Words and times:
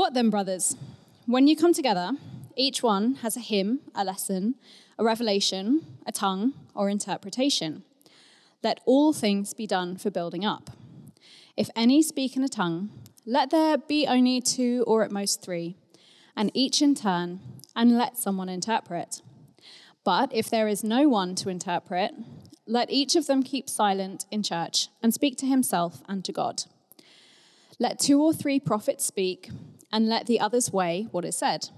What 0.00 0.14
then, 0.14 0.30
brothers? 0.30 0.78
When 1.26 1.46
you 1.46 1.54
come 1.54 1.74
together, 1.74 2.12
each 2.56 2.82
one 2.82 3.16
has 3.16 3.36
a 3.36 3.40
hymn, 3.40 3.80
a 3.94 4.02
lesson, 4.02 4.54
a 4.98 5.04
revelation, 5.04 5.84
a 6.06 6.10
tongue, 6.10 6.54
or 6.74 6.88
interpretation. 6.88 7.82
Let 8.62 8.80
all 8.86 9.12
things 9.12 9.52
be 9.52 9.66
done 9.66 9.98
for 9.98 10.10
building 10.10 10.42
up. 10.42 10.70
If 11.54 11.68
any 11.76 12.00
speak 12.00 12.34
in 12.34 12.42
a 12.42 12.48
tongue, 12.48 12.88
let 13.26 13.50
there 13.50 13.76
be 13.76 14.06
only 14.06 14.40
two 14.40 14.84
or 14.86 15.02
at 15.04 15.12
most 15.12 15.42
three, 15.42 15.76
and 16.34 16.50
each 16.54 16.80
in 16.80 16.94
turn, 16.94 17.40
and 17.76 17.98
let 17.98 18.16
someone 18.16 18.48
interpret. 18.48 19.20
But 20.02 20.32
if 20.32 20.48
there 20.48 20.66
is 20.66 20.82
no 20.82 21.10
one 21.10 21.34
to 21.34 21.50
interpret, 21.50 22.12
let 22.66 22.90
each 22.90 23.16
of 23.16 23.26
them 23.26 23.42
keep 23.42 23.68
silent 23.68 24.24
in 24.30 24.42
church 24.42 24.88
and 25.02 25.12
speak 25.12 25.36
to 25.36 25.46
himself 25.46 26.00
and 26.08 26.24
to 26.24 26.32
God. 26.32 26.62
Let 27.78 27.98
two 27.98 28.22
or 28.22 28.32
three 28.32 28.58
prophets 28.60 29.04
speak, 29.04 29.50
and 29.92 30.08
let 30.08 30.26
the 30.26 30.40
others 30.40 30.72
weigh 30.72 31.08
what 31.10 31.24
is 31.24 31.36
said. 31.36 31.68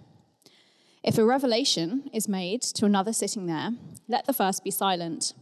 If 1.02 1.18
a 1.18 1.24
revelation 1.24 2.08
is 2.12 2.28
made 2.28 2.62
to 2.62 2.86
another 2.86 3.12
sitting 3.12 3.46
there, 3.46 3.70
let 4.08 4.26
the 4.26 4.32
first 4.32 4.62
be 4.62 4.70
silent. 4.70 5.34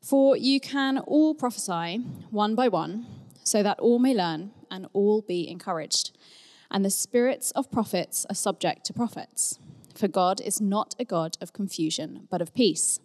For 0.00 0.36
you 0.36 0.60
can 0.60 0.98
all 0.98 1.34
prophesy 1.34 1.96
one 2.30 2.54
by 2.54 2.68
one, 2.68 3.06
so 3.42 3.62
that 3.62 3.80
all 3.80 3.98
may 3.98 4.14
learn 4.14 4.52
and 4.70 4.86
all 4.92 5.22
be 5.22 5.48
encouraged. 5.48 6.16
And 6.70 6.84
the 6.84 6.90
spirits 6.90 7.50
of 7.52 7.70
prophets 7.70 8.26
are 8.30 8.34
subject 8.34 8.84
to 8.86 8.92
prophets. 8.92 9.58
For 9.94 10.06
God 10.06 10.40
is 10.40 10.60
not 10.60 10.94
a 10.98 11.04
God 11.04 11.36
of 11.40 11.52
confusion, 11.52 12.28
but 12.30 12.40
of 12.40 12.54
peace. 12.54 13.00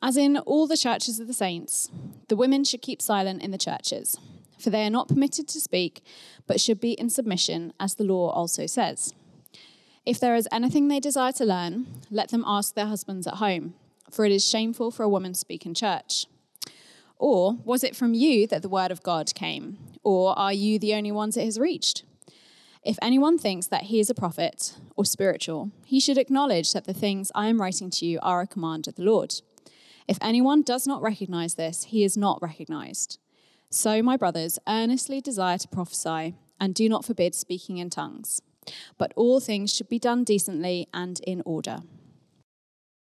As 0.00 0.16
in 0.16 0.38
all 0.38 0.66
the 0.66 0.76
churches 0.76 1.20
of 1.20 1.26
the 1.26 1.34
saints, 1.34 1.90
the 2.28 2.36
women 2.36 2.64
should 2.64 2.80
keep 2.80 3.02
silent 3.02 3.42
in 3.42 3.50
the 3.50 3.58
churches, 3.58 4.16
for 4.62 4.70
they 4.70 4.86
are 4.86 4.90
not 4.90 5.08
permitted 5.08 5.48
to 5.48 5.60
speak, 5.60 6.02
but 6.46 6.60
should 6.60 6.80
be 6.80 6.92
in 6.92 7.10
submission, 7.10 7.72
as 7.80 7.94
the 7.94 8.04
law 8.04 8.30
also 8.30 8.66
says. 8.66 9.12
If 10.06 10.18
there 10.18 10.34
is 10.34 10.48
anything 10.50 10.88
they 10.88 11.00
desire 11.00 11.32
to 11.32 11.44
learn, 11.44 11.86
let 12.10 12.30
them 12.30 12.44
ask 12.46 12.74
their 12.74 12.86
husbands 12.86 13.26
at 13.26 13.34
home, 13.34 13.74
for 14.10 14.24
it 14.24 14.32
is 14.32 14.48
shameful 14.48 14.90
for 14.90 15.02
a 15.02 15.08
woman 15.08 15.32
to 15.32 15.38
speak 15.38 15.64
in 15.64 15.74
church. 15.74 16.26
Or 17.18 17.54
was 17.64 17.84
it 17.84 17.94
from 17.94 18.14
you 18.14 18.48
that 18.48 18.62
the 18.62 18.68
word 18.68 18.90
of 18.90 19.02
God 19.04 19.32
came? 19.34 19.78
Or 20.02 20.36
are 20.36 20.52
you 20.52 20.78
the 20.78 20.94
only 20.94 21.12
ones 21.12 21.36
it 21.36 21.44
has 21.44 21.58
reached? 21.58 22.02
If 22.82 22.98
anyone 23.00 23.38
thinks 23.38 23.68
that 23.68 23.84
he 23.84 24.00
is 24.00 24.10
a 24.10 24.14
prophet 24.14 24.74
or 24.96 25.04
spiritual, 25.04 25.70
he 25.84 26.00
should 26.00 26.18
acknowledge 26.18 26.72
that 26.72 26.84
the 26.84 26.92
things 26.92 27.30
I 27.32 27.46
am 27.46 27.60
writing 27.60 27.90
to 27.90 28.06
you 28.06 28.18
are 28.22 28.40
a 28.40 28.46
command 28.48 28.88
of 28.88 28.96
the 28.96 29.04
Lord. 29.04 29.34
If 30.08 30.18
anyone 30.20 30.62
does 30.62 30.84
not 30.84 31.00
recognize 31.00 31.54
this, 31.54 31.84
he 31.84 32.02
is 32.02 32.16
not 32.16 32.42
recognized. 32.42 33.18
So, 33.74 34.02
my 34.02 34.18
brothers, 34.18 34.58
earnestly 34.68 35.22
desire 35.22 35.56
to 35.56 35.66
prophesy, 35.66 36.34
and 36.60 36.74
do 36.74 36.90
not 36.90 37.06
forbid 37.06 37.34
speaking 37.34 37.78
in 37.78 37.88
tongues. 37.88 38.42
But 38.98 39.14
all 39.16 39.40
things 39.40 39.72
should 39.72 39.88
be 39.88 39.98
done 39.98 40.24
decently 40.24 40.88
and 40.92 41.18
in 41.20 41.42
order. 41.46 41.78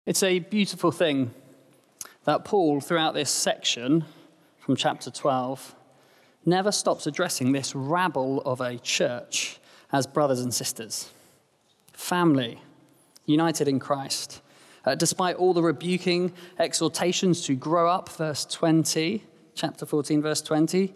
It's 0.05 0.23
a 0.23 0.39
beautiful 0.39 0.93
thing 0.93 1.31
that 2.23 2.45
Paul, 2.45 2.79
throughout 2.79 3.13
this 3.13 3.29
section 3.29 4.05
from 4.59 4.77
chapter 4.77 5.11
12, 5.11 5.75
never 6.45 6.71
stops 6.71 7.05
addressing 7.05 7.51
this 7.51 7.75
rabble 7.75 8.39
of 8.43 8.61
a 8.61 8.77
church 8.77 9.59
as 9.91 10.07
brothers 10.07 10.39
and 10.39 10.53
sisters, 10.53 11.09
family, 11.91 12.61
united 13.25 13.67
in 13.67 13.77
Christ. 13.77 14.41
Uh, 14.85 14.95
despite 14.95 15.35
all 15.35 15.53
the 15.53 15.61
rebuking 15.61 16.31
exhortations 16.57 17.41
to 17.41 17.55
grow 17.55 17.89
up, 17.89 18.07
verse 18.07 18.45
20, 18.45 19.25
chapter 19.61 19.85
14, 19.85 20.23
verse 20.23 20.41
20, 20.41 20.91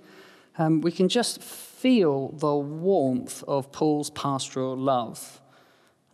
um, 0.58 0.82
we 0.82 0.92
can 0.92 1.08
just 1.08 1.40
feel 1.40 2.30
the 2.30 2.56
warmth 2.56 3.44
of 3.48 3.72
Paul's 3.72 4.10
pastoral 4.10 4.76
love. 4.76 5.40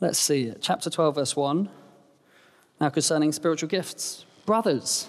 Let's 0.02 0.20
see 0.20 0.44
it. 0.44 0.58
Chapter 0.60 0.90
12, 0.90 1.16
verse 1.16 1.36
1. 1.38 1.70
Now, 2.82 2.90
concerning 2.90 3.32
spiritual 3.32 3.70
gifts, 3.70 4.26
brothers. 4.46 5.08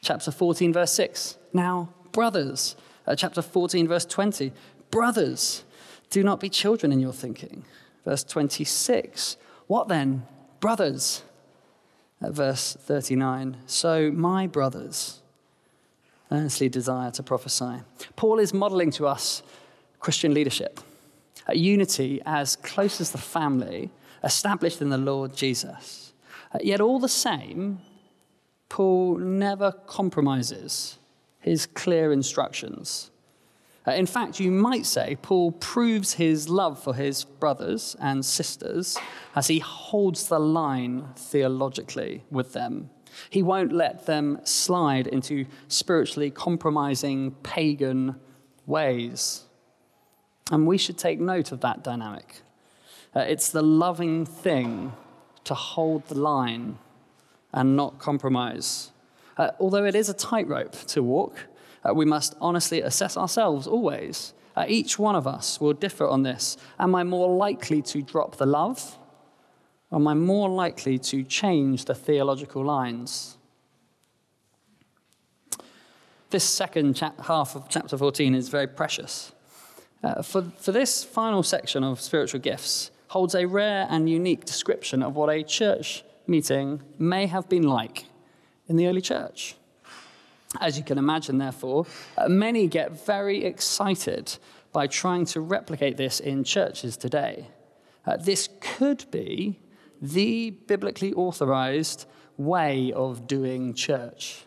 Chapter 0.00 0.30
14, 0.30 0.72
verse 0.72 0.92
6. 0.92 1.38
Now, 1.52 1.92
brothers. 2.12 2.76
Uh, 3.04 3.16
chapter 3.16 3.42
14, 3.42 3.88
verse 3.88 4.04
20. 4.04 4.52
Brothers, 4.92 5.64
do 6.10 6.22
not 6.22 6.38
be 6.38 6.48
children 6.48 6.92
in 6.92 7.00
your 7.00 7.12
thinking. 7.12 7.64
Verse 8.04 8.22
26. 8.22 9.38
What 9.66 9.88
then? 9.88 10.24
Brothers. 10.60 11.24
At 12.20 12.32
verse 12.32 12.76
39. 12.78 13.56
So, 13.66 14.12
my 14.12 14.46
brothers 14.46 15.21
earnestly 16.32 16.68
desire 16.68 17.10
to 17.12 17.22
prophesy. 17.22 17.82
Paul 18.16 18.38
is 18.38 18.52
modeling 18.52 18.90
to 18.92 19.06
us 19.06 19.42
Christian 20.00 20.34
leadership, 20.34 20.80
a 21.46 21.56
unity 21.56 22.20
as 22.26 22.56
close 22.56 23.00
as 23.00 23.12
the 23.12 23.18
family 23.18 23.90
established 24.24 24.80
in 24.80 24.88
the 24.88 24.98
Lord 24.98 25.36
Jesus. 25.36 26.12
Uh, 26.52 26.58
yet, 26.62 26.80
all 26.80 26.98
the 26.98 27.08
same, 27.08 27.78
Paul 28.68 29.18
never 29.18 29.72
compromises 29.86 30.98
his 31.38 31.66
clear 31.66 32.12
instructions. 32.12 33.10
Uh, 33.86 33.92
in 33.92 34.06
fact, 34.06 34.38
you 34.38 34.50
might 34.50 34.86
say 34.86 35.16
Paul 35.22 35.52
proves 35.52 36.14
his 36.14 36.48
love 36.48 36.82
for 36.82 36.94
his 36.94 37.24
brothers 37.24 37.96
and 38.00 38.24
sisters 38.24 38.96
as 39.34 39.48
he 39.48 39.58
holds 39.58 40.28
the 40.28 40.38
line 40.38 41.08
theologically 41.16 42.22
with 42.30 42.52
them 42.52 42.90
he 43.30 43.42
won't 43.42 43.72
let 43.72 44.06
them 44.06 44.40
slide 44.44 45.06
into 45.06 45.46
spiritually 45.68 46.30
compromising 46.30 47.32
pagan 47.42 48.16
ways. 48.66 49.44
And 50.50 50.66
we 50.66 50.78
should 50.78 50.98
take 50.98 51.20
note 51.20 51.52
of 51.52 51.60
that 51.60 51.82
dynamic. 51.82 52.42
Uh, 53.14 53.20
it's 53.20 53.50
the 53.50 53.62
loving 53.62 54.24
thing 54.24 54.92
to 55.44 55.54
hold 55.54 56.06
the 56.08 56.18
line 56.18 56.78
and 57.52 57.76
not 57.76 57.98
compromise. 57.98 58.90
Uh, 59.36 59.50
although 59.60 59.84
it 59.84 59.94
is 59.94 60.08
a 60.08 60.14
tightrope 60.14 60.72
to 60.86 61.02
walk, 61.02 61.46
uh, 61.84 61.92
we 61.94 62.04
must 62.04 62.34
honestly 62.40 62.80
assess 62.80 63.16
ourselves 63.16 63.66
always. 63.66 64.34
Uh, 64.56 64.64
each 64.68 64.98
one 64.98 65.16
of 65.16 65.26
us 65.26 65.60
will 65.60 65.72
differ 65.72 66.06
on 66.06 66.22
this. 66.22 66.56
Am 66.78 66.94
I 66.94 67.04
more 67.04 67.34
likely 67.34 67.82
to 67.82 68.02
drop 68.02 68.36
the 68.36 68.46
love? 68.46 68.98
Am 69.92 70.08
I 70.08 70.14
more 70.14 70.48
likely 70.48 70.98
to 70.98 71.22
change 71.22 71.84
the 71.84 71.94
theological 71.94 72.64
lines? 72.64 73.36
This 76.30 76.44
second 76.44 76.98
half 76.98 77.54
of 77.54 77.68
chapter 77.68 77.98
14 77.98 78.34
is 78.34 78.48
very 78.48 78.66
precious. 78.66 79.32
Uh, 80.02 80.22
for, 80.22 80.42
for 80.58 80.72
this 80.72 81.04
final 81.04 81.42
section 81.42 81.84
of 81.84 82.00
spiritual 82.00 82.40
gifts 82.40 82.90
holds 83.08 83.34
a 83.34 83.44
rare 83.46 83.86
and 83.90 84.08
unique 84.08 84.46
description 84.46 85.02
of 85.02 85.14
what 85.14 85.28
a 85.28 85.42
church 85.42 86.02
meeting 86.26 86.80
may 86.98 87.26
have 87.26 87.48
been 87.48 87.64
like 87.64 88.06
in 88.68 88.76
the 88.76 88.86
early 88.86 89.02
church. 89.02 89.56
As 90.60 90.78
you 90.78 90.84
can 90.84 90.98
imagine, 90.98 91.38
therefore, 91.38 91.86
uh, 92.16 92.28
many 92.28 92.66
get 92.66 93.04
very 93.04 93.44
excited 93.44 94.38
by 94.72 94.86
trying 94.86 95.26
to 95.26 95.40
replicate 95.40 95.96
this 95.98 96.20
in 96.20 96.44
churches 96.44 96.96
today. 96.96 97.48
Uh, 98.06 98.16
this 98.16 98.48
could 98.60 99.04
be 99.10 99.58
the 100.02 100.50
biblically 100.50 101.14
authorized 101.14 102.06
way 102.36 102.92
of 102.92 103.28
doing 103.28 103.72
church. 103.72 104.44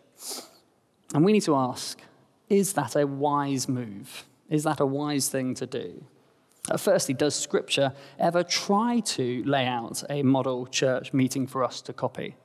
And 1.14 1.24
we 1.24 1.32
need 1.32 1.44
to 1.44 1.56
ask 1.56 2.02
is 2.50 2.74
that 2.74 2.96
a 2.96 3.08
wise 3.08 3.68
move? 3.68 4.26
Is 4.50 4.66
that 4.66 4.80
a 4.80 4.86
wise 4.86 5.30
thing 5.30 5.56
to 5.56 5.66
do? 5.66 6.04
Firstly, 6.78 7.14
does 7.14 7.36
Scripture 7.36 7.94
ever 8.20 8.44
try 8.44 9.00
to 9.00 9.44
lay 9.46 9.66
out 9.66 10.04
a 10.10 10.24
model 10.24 10.68
church 10.68 11.14
meeting 11.14 11.48
for 11.48 11.64
us 11.64 11.82
to 11.82 11.94
copy? 11.94 12.36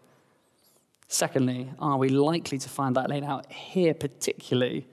Secondly, 1.09 1.71
are 1.79 1.99
we 1.99 2.09
likely 2.09 2.59
to 2.59 2.69
find 2.69 2.95
that 2.97 3.11
laid 3.11 3.25
out 3.25 3.51
here, 3.51 3.95
particularly 3.95 4.87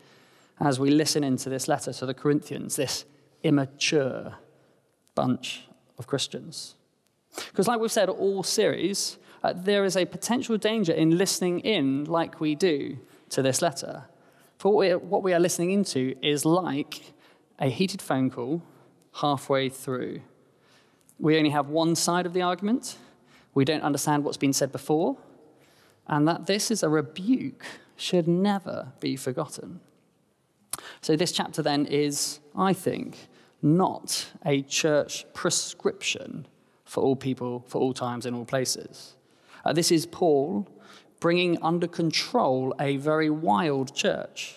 as 0.59 0.79
we 0.79 0.89
listen 0.89 1.23
into 1.23 1.49
this 1.49 1.67
letter 1.67 1.93
to 1.93 2.05
the 2.05 2.13
Corinthians, 2.13 2.75
this 2.75 3.05
immature 3.43 4.35
bunch 5.13 5.67
of 5.97 6.07
Christians? 6.07 6.76
Because, 7.37 7.67
like 7.67 7.79
we've 7.79 7.91
said 7.91 8.09
all 8.09 8.43
series, 8.43 9.17
uh, 9.43 9.53
there 9.55 9.85
is 9.85 9.95
a 9.95 10.05
potential 10.05 10.57
danger 10.57 10.93
in 10.93 11.17
listening 11.17 11.59
in 11.61 12.05
like 12.05 12.39
we 12.39 12.55
do 12.55 12.97
to 13.29 13.41
this 13.41 13.61
letter. 13.61 14.03
For 14.57 14.73
what 14.73 14.79
we, 14.79 14.95
what 14.95 15.23
we 15.23 15.33
are 15.33 15.39
listening 15.39 15.71
into 15.71 16.15
is 16.21 16.45
like 16.45 17.13
a 17.59 17.69
heated 17.69 18.01
phone 18.01 18.29
call 18.29 18.63
halfway 19.15 19.69
through. 19.69 20.21
We 21.19 21.37
only 21.37 21.51
have 21.51 21.69
one 21.69 21.95
side 21.95 22.25
of 22.25 22.33
the 22.33 22.41
argument, 22.41 22.97
we 23.53 23.65
don't 23.65 23.81
understand 23.81 24.23
what's 24.23 24.37
been 24.37 24.53
said 24.53 24.71
before, 24.71 25.17
and 26.07 26.27
that 26.27 26.45
this 26.45 26.69
is 26.69 26.83
a 26.83 26.89
rebuke 26.89 27.65
should 27.95 28.27
never 28.27 28.93
be 28.99 29.15
forgotten. 29.15 29.79
So, 31.01 31.15
this 31.15 31.31
chapter 31.31 31.63
then 31.63 31.85
is, 31.87 32.39
I 32.55 32.73
think, 32.73 33.27
not 33.61 34.27
a 34.45 34.61
church 34.61 35.25
prescription 35.33 36.45
for 36.87 37.03
all 37.03 37.15
people, 37.15 37.63
for 37.67 37.79
all 37.79 37.93
times, 37.93 38.25
in 38.25 38.33
all 38.33 38.45
places. 38.45 39.15
Uh, 39.63 39.73
this 39.73 39.91
is 39.91 40.05
Paul 40.05 40.67
bringing 41.19 41.61
under 41.61 41.87
control 41.87 42.73
a 42.79 42.97
very 42.97 43.29
wild 43.29 43.93
church, 43.93 44.55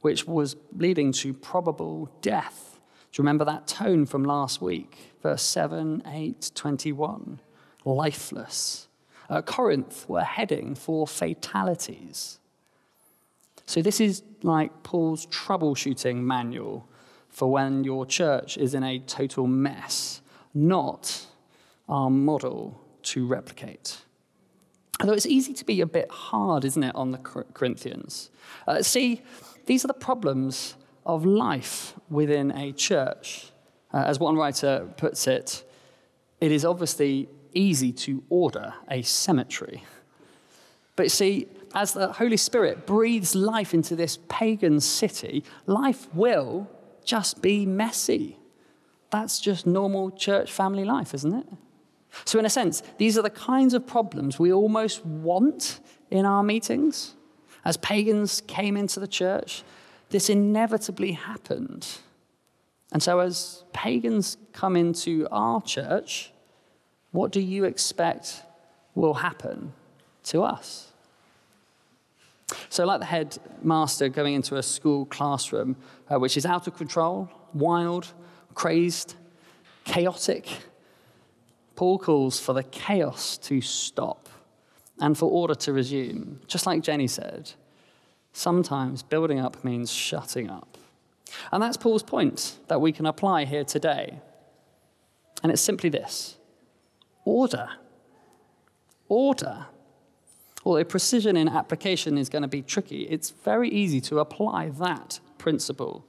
which 0.00 0.26
was 0.26 0.56
leading 0.76 1.12
to 1.12 1.34
probable 1.34 2.10
death 2.22 2.78
Do 3.12 3.22
you 3.22 3.24
remember 3.24 3.44
that 3.46 3.66
tone 3.66 4.04
from 4.04 4.24
last 4.24 4.60
week? 4.60 5.14
Verse 5.22 5.42
7, 5.42 6.02
8, 6.06 6.50
21. 6.54 7.40
Lifeless. 7.84 8.88
Uh, 9.30 9.42
Corinth 9.42 10.06
were 10.08 10.22
heading 10.22 10.74
for 10.74 11.06
fatalities. 11.06 12.38
So, 13.64 13.80
this 13.80 14.00
is 14.00 14.22
like 14.42 14.82
Paul's 14.82 15.26
troubleshooting 15.26 16.16
manual 16.16 16.88
for 17.28 17.50
when 17.50 17.84
your 17.84 18.06
church 18.06 18.56
is 18.56 18.74
in 18.74 18.82
a 18.82 18.98
total 18.98 19.46
mess, 19.46 20.20
not 20.54 21.26
our 21.88 22.10
model 22.10 22.80
to 23.02 23.26
replicate. 23.26 23.98
Although 25.00 25.12
it's 25.12 25.26
easy 25.26 25.52
to 25.52 25.64
be 25.64 25.80
a 25.80 25.86
bit 25.86 26.10
hard, 26.10 26.64
isn't 26.64 26.82
it, 26.82 26.94
on 26.94 27.12
the 27.12 27.18
Corinthians? 27.18 28.30
Uh, 28.66 28.82
see, 28.82 29.22
these 29.66 29.84
are 29.84 29.88
the 29.88 29.94
problems 29.94 30.74
of 31.04 31.24
life 31.24 31.94
within 32.08 32.50
a 32.52 32.72
church. 32.72 33.50
Uh, 33.92 34.04
as 34.06 34.18
one 34.18 34.36
writer 34.36 34.88
puts 34.96 35.26
it, 35.26 35.64
it 36.40 36.50
is 36.50 36.64
obviously 36.64 37.28
easy 37.54 37.92
to 37.92 38.22
order 38.28 38.74
a 38.90 39.02
cemetery. 39.02 39.84
But 40.96 41.10
see, 41.10 41.48
as 41.74 41.92
the 41.92 42.12
Holy 42.12 42.38
Spirit 42.38 42.86
breathes 42.86 43.34
life 43.34 43.74
into 43.74 43.94
this 43.94 44.18
pagan 44.28 44.80
city, 44.80 45.44
life 45.66 46.12
will 46.14 46.70
just 47.04 47.42
be 47.42 47.66
messy. 47.66 48.38
That's 49.10 49.38
just 49.40 49.66
normal 49.66 50.10
church 50.10 50.50
family 50.50 50.84
life, 50.84 51.14
isn't 51.14 51.34
it? 51.34 51.46
So, 52.24 52.38
in 52.38 52.46
a 52.46 52.50
sense, 52.50 52.82
these 52.98 53.18
are 53.18 53.22
the 53.22 53.30
kinds 53.30 53.74
of 53.74 53.86
problems 53.86 54.38
we 54.38 54.52
almost 54.52 55.04
want 55.04 55.80
in 56.10 56.24
our 56.24 56.42
meetings. 56.42 57.14
As 57.64 57.76
pagans 57.76 58.42
came 58.46 58.76
into 58.76 59.00
the 59.00 59.08
church, 59.08 59.64
this 60.10 60.30
inevitably 60.30 61.12
happened. 61.12 61.86
And 62.92 63.02
so, 63.02 63.18
as 63.18 63.64
pagans 63.72 64.36
come 64.52 64.76
into 64.76 65.26
our 65.30 65.60
church, 65.62 66.32
what 67.10 67.32
do 67.32 67.40
you 67.40 67.64
expect 67.64 68.42
will 68.94 69.14
happen 69.14 69.72
to 70.24 70.42
us? 70.42 70.92
So, 72.68 72.84
like 72.84 73.00
the 73.00 73.06
headmaster 73.06 74.08
going 74.08 74.34
into 74.34 74.56
a 74.56 74.62
school 74.62 75.06
classroom, 75.06 75.76
uh, 76.08 76.18
which 76.18 76.36
is 76.36 76.46
out 76.46 76.66
of 76.66 76.76
control, 76.76 77.28
wild, 77.52 78.12
crazed, 78.54 79.14
chaotic, 79.84 80.48
Paul 81.76 81.98
calls 81.98 82.40
for 82.40 82.54
the 82.54 82.62
chaos 82.64 83.38
to 83.38 83.60
stop 83.60 84.28
and 84.98 85.16
for 85.16 85.30
order 85.30 85.54
to 85.54 85.72
resume. 85.72 86.40
Just 86.46 86.66
like 86.66 86.82
Jenny 86.82 87.06
said, 87.06 87.52
sometimes 88.32 89.02
building 89.02 89.38
up 89.38 89.62
means 89.62 89.92
shutting 89.92 90.50
up. 90.50 90.78
And 91.52 91.62
that's 91.62 91.76
Paul's 91.76 92.02
point 92.02 92.58
that 92.68 92.80
we 92.80 92.92
can 92.92 93.06
apply 93.06 93.44
here 93.44 93.64
today. 93.64 94.20
And 95.42 95.52
it's 95.52 95.62
simply 95.62 95.90
this 95.90 96.36
order. 97.24 97.68
Order. 99.08 99.66
Although 100.64 100.84
precision 100.84 101.36
in 101.36 101.48
application 101.48 102.18
is 102.18 102.28
going 102.28 102.42
to 102.42 102.48
be 102.48 102.62
tricky, 102.62 103.02
it's 103.02 103.30
very 103.30 103.68
easy 103.68 104.00
to 104.02 104.18
apply 104.18 104.70
that 104.70 105.20
principle. 105.38 106.04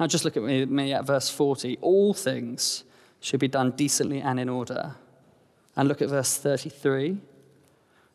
Now, 0.00 0.06
just 0.06 0.24
look 0.24 0.36
at 0.36 0.42
me, 0.42 0.92
at 0.92 1.06
verse 1.06 1.28
40. 1.28 1.78
All 1.80 2.14
things 2.14 2.84
should 3.20 3.40
be 3.40 3.48
done 3.48 3.72
decently 3.72 4.20
and 4.20 4.38
in 4.38 4.48
order. 4.48 4.94
And 5.76 5.88
look 5.88 6.02
at 6.02 6.08
verse 6.08 6.36
33. 6.36 7.18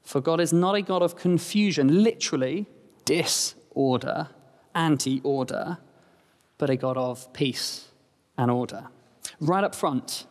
For 0.01 0.19
God 0.19 0.39
is 0.41 0.51
not 0.51 0.75
a 0.75 0.81
God 0.81 1.01
of 1.01 1.15
confusion, 1.15 2.03
literally 2.03 2.67
disorder, 3.05 4.29
anti 4.75 5.21
order, 5.23 5.77
but 6.57 6.69
a 6.69 6.75
God 6.75 6.97
of 6.97 7.31
peace 7.33 7.87
and 8.37 8.51
order. 8.51 8.87
Right 9.39 9.63
up 9.63 9.75
front, 9.75 10.25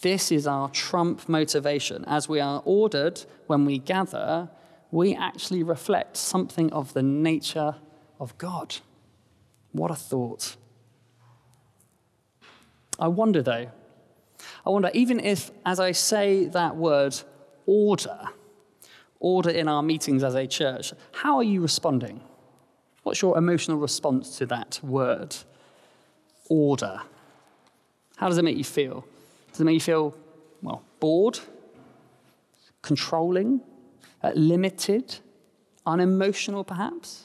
this 0.00 0.32
is 0.32 0.46
our 0.46 0.68
trump 0.70 1.28
motivation. 1.28 2.04
As 2.06 2.28
we 2.28 2.40
are 2.40 2.62
ordered 2.64 3.24
when 3.46 3.64
we 3.64 3.78
gather, 3.78 4.50
we 4.90 5.14
actually 5.14 5.62
reflect 5.62 6.16
something 6.16 6.72
of 6.72 6.92
the 6.92 7.02
nature 7.02 7.76
of 8.18 8.36
God. 8.38 8.76
What 9.70 9.90
a 9.90 9.94
thought. 9.94 10.56
I 12.98 13.08
wonder, 13.08 13.42
though, 13.42 13.70
I 14.64 14.70
wonder, 14.70 14.90
even 14.94 15.20
if, 15.20 15.50
as 15.66 15.80
I 15.80 15.92
say 15.92 16.46
that 16.46 16.76
word, 16.76 17.20
order, 17.66 18.28
order 19.18 19.50
in 19.50 19.68
our 19.68 19.82
meetings 19.82 20.22
as 20.22 20.34
a 20.34 20.46
church, 20.46 20.92
how 21.12 21.36
are 21.36 21.42
you 21.42 21.60
responding? 21.60 22.20
What's 23.02 23.20
your 23.20 23.36
emotional 23.36 23.78
response 23.78 24.38
to 24.38 24.46
that 24.46 24.78
word? 24.82 25.34
Order. 26.48 27.00
How 28.16 28.28
does 28.28 28.38
it 28.38 28.44
make 28.44 28.56
you 28.56 28.64
feel? 28.64 29.04
Does 29.50 29.60
it 29.60 29.64
make 29.64 29.74
you 29.74 29.80
feel, 29.80 30.16
well, 30.62 30.82
bored, 31.00 31.40
controlling, 32.82 33.60
uh, 34.22 34.30
limited, 34.34 35.16
unemotional 35.84 36.62
perhaps? 36.62 37.24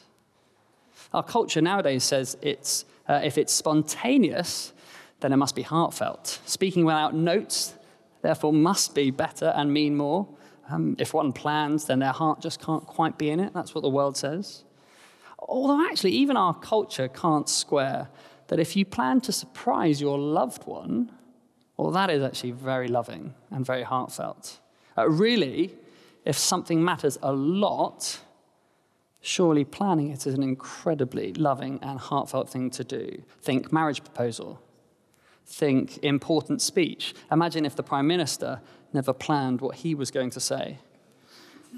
Our 1.13 1.23
culture 1.23 1.61
nowadays 1.61 2.03
says 2.03 2.35
it's, 2.41 2.85
uh, 3.07 3.21
if 3.23 3.37
it's 3.37 3.53
spontaneous, 3.53 4.73
then 5.19 5.33
it 5.33 5.37
must 5.37 5.55
be 5.55 5.63
heartfelt. 5.63 6.39
Speaking 6.45 6.85
without 6.85 7.15
notes, 7.15 7.75
therefore, 8.21 8.53
must 8.53 8.93
be 8.93 9.11
better 9.11 9.53
and 9.55 9.73
mean 9.73 9.95
more. 9.95 10.27
Um, 10.69 10.95
if 10.99 11.13
one 11.13 11.31
plans, 11.31 11.85
then 11.85 11.99
their 11.99 12.11
heart 12.11 12.41
just 12.41 12.61
can't 12.61 12.85
quite 12.85 13.17
be 13.17 13.29
in 13.29 13.39
it. 13.39 13.53
That's 13.53 13.73
what 13.73 13.81
the 13.81 13.89
world 13.89 14.17
says. 14.17 14.63
Although, 15.39 15.87
actually, 15.87 16.11
even 16.11 16.35
our 16.35 16.53
culture 16.53 17.07
can't 17.07 17.47
square 17.47 18.09
that 18.47 18.59
if 18.59 18.75
you 18.75 18.85
plan 18.85 19.21
to 19.21 19.31
surprise 19.31 20.01
your 20.01 20.17
loved 20.17 20.65
one, 20.67 21.11
well, 21.77 21.91
that 21.91 22.09
is 22.09 22.23
actually 22.23 22.51
very 22.51 22.87
loving 22.87 23.33
and 23.51 23.65
very 23.65 23.83
heartfelt. 23.83 24.59
Uh, 24.97 25.09
really, 25.09 25.75
if 26.25 26.37
something 26.37 26.83
matters 26.83 27.17
a 27.21 27.31
lot, 27.31 28.19
surely 29.21 29.63
planning 29.63 30.09
it 30.09 30.25
is 30.25 30.33
an 30.33 30.43
incredibly 30.43 31.33
loving 31.33 31.79
and 31.81 31.99
heartfelt 31.99 32.49
thing 32.49 32.69
to 32.71 32.83
do. 32.83 33.23
Think 33.41 33.71
marriage 33.71 34.03
proposal 34.03 34.59
think 35.47 35.97
important 36.03 36.61
speech. 36.61 37.15
Imagine 37.31 37.65
if 37.65 37.75
the 37.75 37.83
Prime 37.83 38.05
Minister 38.05 38.61
never 38.93 39.13
planned 39.13 39.61
what 39.61 39.77
he 39.77 39.95
was 39.95 40.11
going 40.11 40.29
to 40.31 40.39
say. 40.39 40.77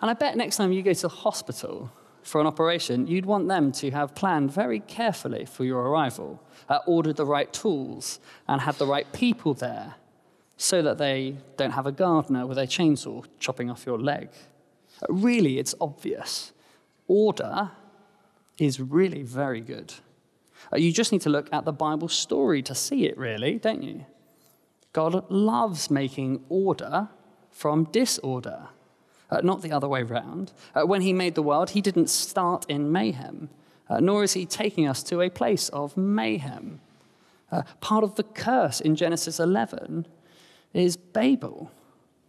and 0.00 0.10
I 0.10 0.12
bet 0.14 0.36
next 0.36 0.56
time 0.56 0.72
you 0.72 0.82
go 0.82 0.92
to 0.92 1.02
the 1.02 1.08
hospital 1.08 1.90
for 2.22 2.40
an 2.40 2.46
operation, 2.46 3.06
you'd 3.06 3.26
want 3.26 3.48
them 3.48 3.72
to 3.72 3.90
have 3.90 4.14
planned 4.14 4.52
very 4.52 4.80
carefully 4.80 5.44
for 5.44 5.64
your 5.64 5.80
arrival, 5.80 6.42
uh, 6.68 6.78
ordered 6.86 7.16
the 7.16 7.26
right 7.26 7.52
tools, 7.52 8.20
and 8.48 8.60
had 8.60 8.76
the 8.76 8.86
right 8.86 9.10
people 9.12 9.54
there 9.54 9.94
so 10.56 10.82
that 10.82 10.98
they 10.98 11.36
don't 11.56 11.72
have 11.72 11.86
a 11.86 11.92
gardener 11.92 12.46
with 12.46 12.58
a 12.58 12.66
chainsaw 12.66 13.24
chopping 13.40 13.70
off 13.70 13.86
your 13.86 13.98
leg. 13.98 14.28
Really, 15.08 15.58
it's 15.58 15.74
obvious. 15.80 16.52
Order 17.08 17.72
is 18.62 18.80
really 18.80 19.22
very 19.22 19.60
good. 19.60 19.92
Uh, 20.72 20.76
you 20.76 20.92
just 20.92 21.10
need 21.10 21.20
to 21.22 21.30
look 21.30 21.52
at 21.52 21.64
the 21.64 21.72
Bible 21.72 22.08
story 22.08 22.62
to 22.62 22.74
see 22.74 23.06
it, 23.06 23.18
really, 23.18 23.58
don't 23.58 23.82
you? 23.82 24.06
God 24.92 25.28
loves 25.30 25.90
making 25.90 26.44
order 26.48 27.08
from 27.50 27.84
disorder, 27.84 28.68
uh, 29.30 29.40
not 29.42 29.62
the 29.62 29.72
other 29.72 29.88
way 29.88 30.02
around. 30.02 30.52
Uh, 30.74 30.82
when 30.82 31.02
he 31.02 31.12
made 31.12 31.34
the 31.34 31.42
world, 31.42 31.70
he 31.70 31.80
didn't 31.80 32.08
start 32.08 32.64
in 32.68 32.92
mayhem, 32.92 33.48
uh, 33.88 33.98
nor 33.98 34.22
is 34.22 34.34
he 34.34 34.46
taking 34.46 34.86
us 34.86 35.02
to 35.02 35.20
a 35.20 35.30
place 35.30 35.68
of 35.70 35.96
mayhem. 35.96 36.80
Uh, 37.50 37.62
part 37.80 38.04
of 38.04 38.14
the 38.14 38.22
curse 38.22 38.80
in 38.80 38.94
Genesis 38.94 39.40
11 39.40 40.06
is 40.72 40.96
Babel, 40.96 41.70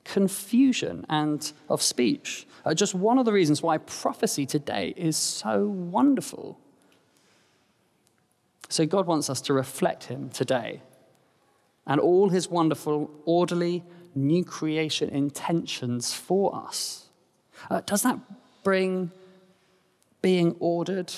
confusion 0.04 1.06
and 1.10 1.52
of 1.70 1.82
speech. 1.82 2.46
Uh, 2.66 2.74
just 2.74 2.94
one 2.96 3.18
of 3.18 3.26
the 3.26 3.34
reasons 3.34 3.62
why 3.62 3.78
prophecy 3.78 4.46
today 4.46 4.94
is 4.96 5.18
so 5.18 5.66
wonderful. 5.66 6.60
So, 8.70 8.86
God 8.86 9.06
wants 9.06 9.30
us 9.30 9.42
to 9.42 9.54
reflect 9.54 10.06
Him 10.06 10.30
today 10.30 10.82
and 11.86 12.00
all 12.00 12.30
His 12.30 12.50
wonderful, 12.50 13.12
orderly, 13.26 13.84
new 14.16 14.44
creation 14.44 15.10
intentions 15.10 16.14
for 16.14 16.56
us. 16.56 17.10
Uh, 17.70 17.82
does 17.86 18.04
that 18.04 18.20
bring 18.64 19.12
being 20.22 20.56
ordered 20.60 21.14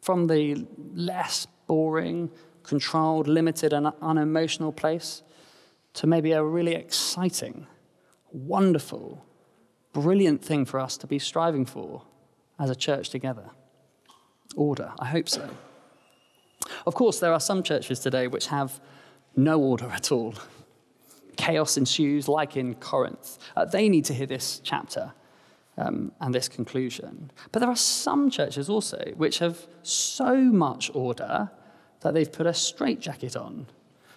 from 0.00 0.28
the 0.28 0.66
less 0.94 1.46
boring, 1.66 2.30
controlled, 2.62 3.28
limited, 3.28 3.72
and 3.72 3.92
unemotional 4.00 4.72
place 4.72 5.22
to 5.94 6.06
maybe 6.06 6.32
a 6.32 6.42
really 6.42 6.74
exciting, 6.74 7.66
wonderful, 8.32 9.24
brilliant 9.92 10.44
thing 10.44 10.64
for 10.64 10.80
us 10.80 10.96
to 10.98 11.06
be 11.06 11.18
striving 11.18 11.64
for 11.64 12.02
as 12.58 12.70
a 12.70 12.74
church 12.74 13.10
together. 13.10 13.50
Order. 14.56 14.92
I 14.98 15.06
hope 15.06 15.28
so. 15.28 15.48
Of 16.86 16.94
course, 16.94 17.20
there 17.20 17.32
are 17.32 17.40
some 17.40 17.62
churches 17.62 18.00
today 18.00 18.26
which 18.26 18.46
have 18.48 18.80
no 19.36 19.60
order 19.60 19.86
at 19.86 20.10
all. 20.10 20.34
Chaos 21.36 21.76
ensues, 21.76 22.28
like 22.28 22.56
in 22.56 22.74
Corinth. 22.74 23.38
Uh, 23.56 23.64
they 23.64 23.88
need 23.88 24.04
to 24.06 24.14
hear 24.14 24.26
this 24.26 24.60
chapter. 24.64 25.12
um, 25.78 26.12
and 26.20 26.34
this 26.34 26.48
conclusion. 26.48 27.30
But 27.52 27.60
there 27.60 27.68
are 27.68 27.76
some 27.76 28.30
churches 28.30 28.68
also 28.68 29.12
which 29.16 29.38
have 29.38 29.66
so 29.82 30.36
much 30.36 30.90
order 30.92 31.50
that 32.00 32.14
they've 32.14 32.30
put 32.30 32.46
a 32.46 32.54
straitjacket 32.54 33.36
on. 33.36 33.66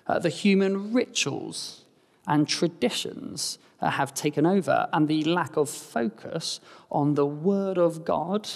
Uh, 0.08 0.20
the 0.20 0.30
human 0.30 0.91
rituals 0.91 1.86
and 2.28 2.48
traditions 2.48 3.60
uh, 3.82 3.90
have 3.90 4.13
taken 4.13 4.46
over, 4.46 4.88
and 4.94 5.08
the 5.08 5.24
lack 5.24 5.58
of 5.58 5.70
focus 5.70 6.60
on 6.92 7.16
the 7.16 7.25
Word 7.25 7.78
of 7.78 8.06
God, 8.06 8.50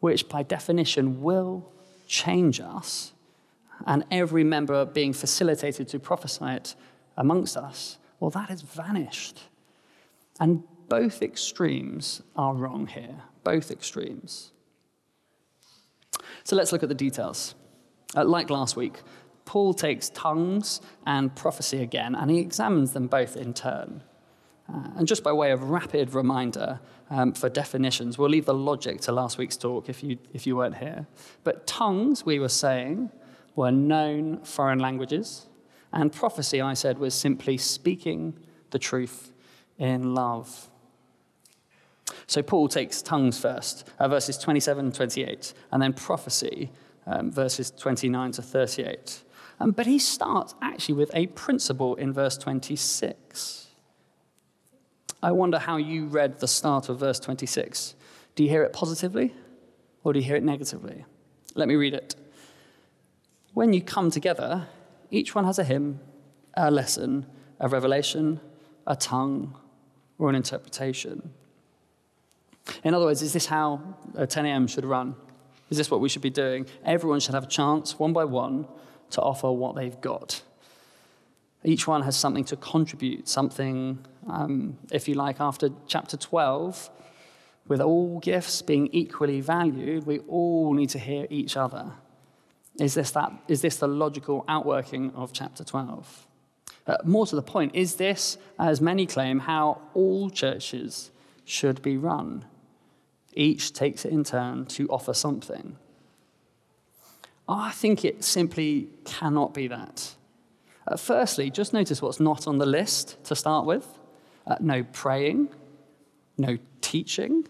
which 0.00 0.28
by 0.28 0.42
definition 0.42 1.22
will 1.22 1.70
change 2.06 2.60
us, 2.60 3.12
and 3.86 4.04
every 4.10 4.44
member 4.44 4.84
being 4.84 5.12
facilitated 5.12 5.88
to 5.88 5.98
prophesy 5.98 6.46
it 6.46 6.74
amongst 7.16 7.56
us, 7.56 7.98
well, 8.18 8.30
that 8.30 8.48
has 8.48 8.62
vanished. 8.62 9.42
And 10.40 10.64
both 10.88 11.22
extremes 11.22 12.22
are 12.34 12.54
wrong 12.54 12.86
here. 12.86 13.22
Both 13.44 13.70
extremes. 13.70 14.52
So 16.44 16.56
let's 16.56 16.72
look 16.72 16.82
at 16.82 16.88
the 16.88 16.94
details. 16.94 17.54
Uh, 18.16 18.24
like 18.24 18.50
last 18.50 18.74
week, 18.76 19.02
Paul 19.48 19.72
takes 19.72 20.10
tongues 20.10 20.82
and 21.06 21.34
prophecy 21.34 21.82
again, 21.82 22.14
and 22.14 22.30
he 22.30 22.38
examines 22.38 22.92
them 22.92 23.06
both 23.06 23.34
in 23.34 23.54
turn. 23.54 24.02
Uh, 24.70 24.88
and 24.96 25.08
just 25.08 25.24
by 25.24 25.32
way 25.32 25.52
of 25.52 25.70
rapid 25.70 26.12
reminder 26.12 26.80
um, 27.08 27.32
for 27.32 27.48
definitions, 27.48 28.18
we'll 28.18 28.28
leave 28.28 28.44
the 28.44 28.52
logic 28.52 29.00
to 29.00 29.10
last 29.10 29.38
week's 29.38 29.56
talk 29.56 29.88
if 29.88 30.02
you, 30.02 30.18
if 30.34 30.46
you 30.46 30.54
weren't 30.54 30.76
here. 30.76 31.06
But 31.44 31.66
tongues, 31.66 32.26
we 32.26 32.38
were 32.38 32.50
saying, 32.50 33.10
were 33.56 33.70
known 33.70 34.44
foreign 34.44 34.80
languages, 34.80 35.46
and 35.94 36.12
prophecy, 36.12 36.60
I 36.60 36.74
said, 36.74 36.98
was 36.98 37.14
simply 37.14 37.56
speaking 37.56 38.38
the 38.68 38.78
truth 38.78 39.32
in 39.78 40.14
love. 40.14 40.68
So 42.26 42.42
Paul 42.42 42.68
takes 42.68 43.00
tongues 43.00 43.40
first, 43.40 43.88
uh, 43.98 44.08
verses 44.08 44.36
27 44.36 44.84
and 44.84 44.94
28, 44.94 45.54
and 45.72 45.80
then 45.80 45.94
prophecy, 45.94 46.70
um, 47.06 47.32
verses 47.32 47.70
29 47.70 48.32
to 48.32 48.42
38. 48.42 49.22
Um, 49.60 49.72
but 49.72 49.86
he 49.86 49.98
starts 49.98 50.54
actually 50.62 50.94
with 50.94 51.10
a 51.14 51.26
principle 51.28 51.94
in 51.96 52.12
verse 52.12 52.38
26. 52.38 53.66
I 55.22 55.32
wonder 55.32 55.58
how 55.58 55.76
you 55.78 56.06
read 56.06 56.38
the 56.38 56.46
start 56.46 56.88
of 56.88 57.00
verse 57.00 57.18
26. 57.18 57.94
Do 58.36 58.44
you 58.44 58.48
hear 58.48 58.62
it 58.62 58.72
positively 58.72 59.34
or 60.04 60.12
do 60.12 60.20
you 60.20 60.24
hear 60.24 60.36
it 60.36 60.44
negatively? 60.44 61.04
Let 61.54 61.66
me 61.66 61.74
read 61.74 61.94
it. 61.94 62.14
When 63.52 63.72
you 63.72 63.82
come 63.82 64.10
together, 64.12 64.68
each 65.10 65.34
one 65.34 65.44
has 65.44 65.58
a 65.58 65.64
hymn, 65.64 65.98
a 66.54 66.70
lesson, 66.70 67.26
a 67.58 67.68
revelation, 67.68 68.40
a 68.86 68.94
tongue, 68.94 69.56
or 70.18 70.28
an 70.28 70.36
interpretation. 70.36 71.30
In 72.84 72.94
other 72.94 73.06
words, 73.06 73.22
is 73.22 73.32
this 73.32 73.46
how 73.46 73.80
10 74.28 74.46
a.m. 74.46 74.68
should 74.68 74.84
run? 74.84 75.16
Is 75.70 75.78
this 75.78 75.90
what 75.90 76.00
we 76.00 76.08
should 76.08 76.22
be 76.22 76.30
doing? 76.30 76.66
Everyone 76.84 77.18
should 77.18 77.34
have 77.34 77.44
a 77.44 77.48
chance, 77.48 77.98
one 77.98 78.12
by 78.12 78.24
one, 78.24 78.66
to 79.10 79.22
offer 79.22 79.50
what 79.50 79.74
they've 79.74 80.00
got. 80.00 80.42
Each 81.64 81.86
one 81.86 82.02
has 82.02 82.16
something 82.16 82.44
to 82.44 82.56
contribute, 82.56 83.28
something, 83.28 83.98
um, 84.28 84.78
if 84.92 85.08
you 85.08 85.14
like, 85.14 85.40
after 85.40 85.70
chapter 85.86 86.16
12, 86.16 86.90
with 87.66 87.80
all 87.80 88.20
gifts 88.20 88.62
being 88.62 88.88
equally 88.92 89.40
valued, 89.40 90.06
we 90.06 90.20
all 90.20 90.72
need 90.72 90.88
to 90.90 90.98
hear 90.98 91.26
each 91.30 91.56
other. 91.56 91.92
Is 92.78 92.94
this, 92.94 93.10
that, 93.10 93.32
is 93.48 93.60
this 93.60 93.76
the 93.76 93.88
logical 93.88 94.44
outworking 94.48 95.12
of 95.14 95.32
chapter 95.32 95.64
12? 95.64 96.26
Uh, 96.86 96.96
more 97.04 97.26
to 97.26 97.36
the 97.36 97.42
point, 97.42 97.74
is 97.74 97.96
this, 97.96 98.38
as 98.58 98.80
many 98.80 99.04
claim, 99.04 99.40
how 99.40 99.82
all 99.94 100.30
churches 100.30 101.10
should 101.44 101.82
be 101.82 101.96
run? 101.96 102.44
Each 103.34 103.72
takes 103.72 104.04
it 104.04 104.12
in 104.12 104.24
turn 104.24 104.64
to 104.66 104.88
offer 104.88 105.12
something. 105.12 105.76
I 107.48 107.70
think 107.70 108.04
it 108.04 108.22
simply 108.22 108.88
cannot 109.04 109.54
be 109.54 109.68
that. 109.68 110.14
Uh, 110.86 110.96
firstly, 110.96 111.50
just 111.50 111.72
notice 111.72 112.02
what's 112.02 112.20
not 112.20 112.46
on 112.46 112.58
the 112.58 112.66
list 112.66 113.22
to 113.24 113.34
start 113.34 113.64
with 113.64 113.86
uh, 114.46 114.56
no 114.60 114.82
praying, 114.84 115.48
no 116.36 116.58
teaching, 116.80 117.46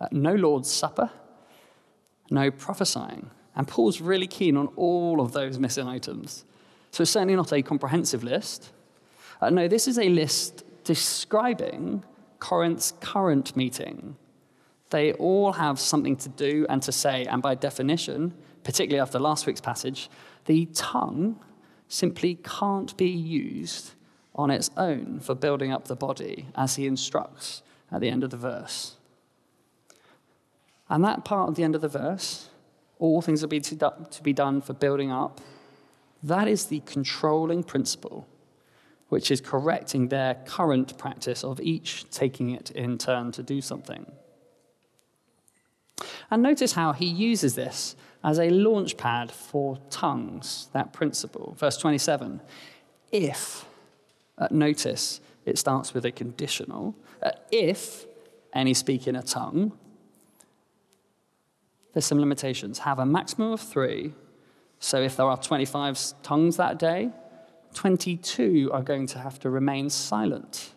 uh, 0.00 0.08
no 0.10 0.34
Lord's 0.34 0.70
Supper, 0.70 1.10
no 2.30 2.50
prophesying. 2.50 3.30
And 3.54 3.68
Paul's 3.68 4.00
really 4.00 4.26
keen 4.26 4.56
on 4.56 4.68
all 4.76 5.20
of 5.20 5.32
those 5.32 5.58
missing 5.58 5.86
items. 5.86 6.44
So 6.90 7.02
it's 7.02 7.10
certainly 7.10 7.36
not 7.36 7.52
a 7.52 7.62
comprehensive 7.62 8.24
list. 8.24 8.70
Uh, 9.40 9.50
no, 9.50 9.68
this 9.68 9.88
is 9.88 9.98
a 9.98 10.08
list 10.08 10.64
describing 10.84 12.04
Corinth's 12.38 12.92
current 13.00 13.56
meeting. 13.56 14.16
They 14.90 15.12
all 15.14 15.52
have 15.52 15.78
something 15.80 16.16
to 16.16 16.28
do 16.28 16.66
and 16.68 16.82
to 16.82 16.92
say, 16.92 17.24
and 17.24 17.42
by 17.42 17.54
definition, 17.54 18.34
particularly 18.64 19.00
after 19.00 19.18
last 19.18 19.46
week's 19.46 19.60
passage, 19.60 20.08
the 20.46 20.66
tongue 20.66 21.38
simply 21.88 22.38
can't 22.42 22.96
be 22.96 23.08
used 23.08 23.92
on 24.34 24.50
its 24.50 24.70
own 24.76 25.20
for 25.20 25.34
building 25.34 25.72
up 25.72 25.88
the 25.88 25.96
body, 25.96 26.46
as 26.56 26.76
he 26.76 26.86
instructs 26.86 27.62
at 27.90 28.00
the 28.00 28.08
end 28.08 28.24
of 28.24 28.30
the 28.30 28.36
verse. 28.36 28.96
And 30.88 31.04
that 31.04 31.24
part 31.24 31.48
of 31.48 31.54
the 31.54 31.64
end 31.64 31.74
of 31.74 31.80
the 31.80 31.88
verse, 31.88 32.48
all 32.98 33.20
things 33.20 33.42
will 33.42 33.48
be 33.48 33.60
to 33.60 34.22
be 34.22 34.32
done 34.32 34.60
for 34.60 34.72
building 34.72 35.10
up, 35.10 35.40
that 36.22 36.48
is 36.48 36.66
the 36.66 36.80
controlling 36.80 37.62
principle, 37.62 38.26
which 39.08 39.30
is 39.30 39.40
correcting 39.40 40.08
their 40.08 40.36
current 40.46 40.96
practice 40.96 41.44
of 41.44 41.60
each 41.60 42.08
taking 42.10 42.50
it 42.50 42.70
in 42.70 42.96
turn 42.96 43.32
to 43.32 43.42
do 43.42 43.60
something. 43.60 44.10
And 46.30 46.42
notice 46.42 46.72
how 46.72 46.92
he 46.92 47.06
uses 47.06 47.54
this 47.54 47.96
as 48.24 48.38
a 48.38 48.50
launch 48.50 48.96
pad 48.96 49.30
for 49.30 49.78
tongues, 49.90 50.68
that 50.72 50.92
principle. 50.92 51.56
Verse 51.58 51.76
27 51.76 52.40
if, 53.10 53.66
uh, 54.38 54.48
notice 54.50 55.20
it 55.44 55.58
starts 55.58 55.92
with 55.92 56.06
a 56.06 56.12
conditional, 56.12 56.94
uh, 57.22 57.30
if 57.50 58.06
any 58.54 58.72
speak 58.72 59.06
in 59.06 59.16
a 59.16 59.22
tongue, 59.22 59.72
there's 61.92 62.06
some 62.06 62.18
limitations. 62.18 62.80
Have 62.80 62.98
a 62.98 63.06
maximum 63.06 63.52
of 63.52 63.60
three. 63.60 64.14
So 64.78 65.02
if 65.02 65.16
there 65.16 65.26
are 65.26 65.36
25 65.36 66.22
tongues 66.22 66.56
that 66.56 66.78
day, 66.78 67.10
22 67.74 68.70
are 68.72 68.82
going 68.82 69.06
to 69.08 69.18
have 69.18 69.38
to 69.40 69.50
remain 69.50 69.90
silent. 69.90 70.72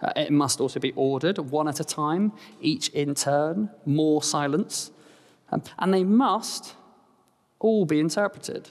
Uh, 0.00 0.12
it 0.16 0.32
must 0.32 0.60
also 0.60 0.80
be 0.80 0.92
ordered 0.96 1.38
one 1.38 1.68
at 1.68 1.80
a 1.80 1.84
time, 1.84 2.32
each 2.60 2.88
in 2.88 3.14
turn, 3.14 3.70
more 3.86 4.22
silence. 4.22 4.90
Um, 5.54 5.62
and 5.78 5.94
they 5.94 6.02
must 6.04 6.74
all 7.60 7.86
be 7.86 8.00
interpreted. 8.00 8.70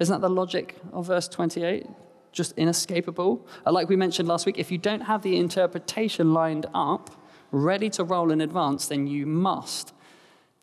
Isn't 0.00 0.20
that 0.20 0.26
the 0.26 0.34
logic 0.34 0.76
of 0.92 1.06
verse 1.06 1.28
28? 1.28 1.86
Just 2.32 2.52
inescapable. 2.58 3.46
Uh, 3.64 3.72
like 3.72 3.88
we 3.88 3.94
mentioned 3.94 4.26
last 4.26 4.44
week, 4.44 4.58
if 4.58 4.72
you 4.72 4.78
don't 4.78 5.02
have 5.02 5.22
the 5.22 5.36
interpretation 5.36 6.34
lined 6.34 6.66
up, 6.74 7.10
ready 7.52 7.88
to 7.90 8.02
roll 8.02 8.32
in 8.32 8.40
advance, 8.40 8.88
then 8.88 9.06
you 9.06 9.26
must 9.26 9.94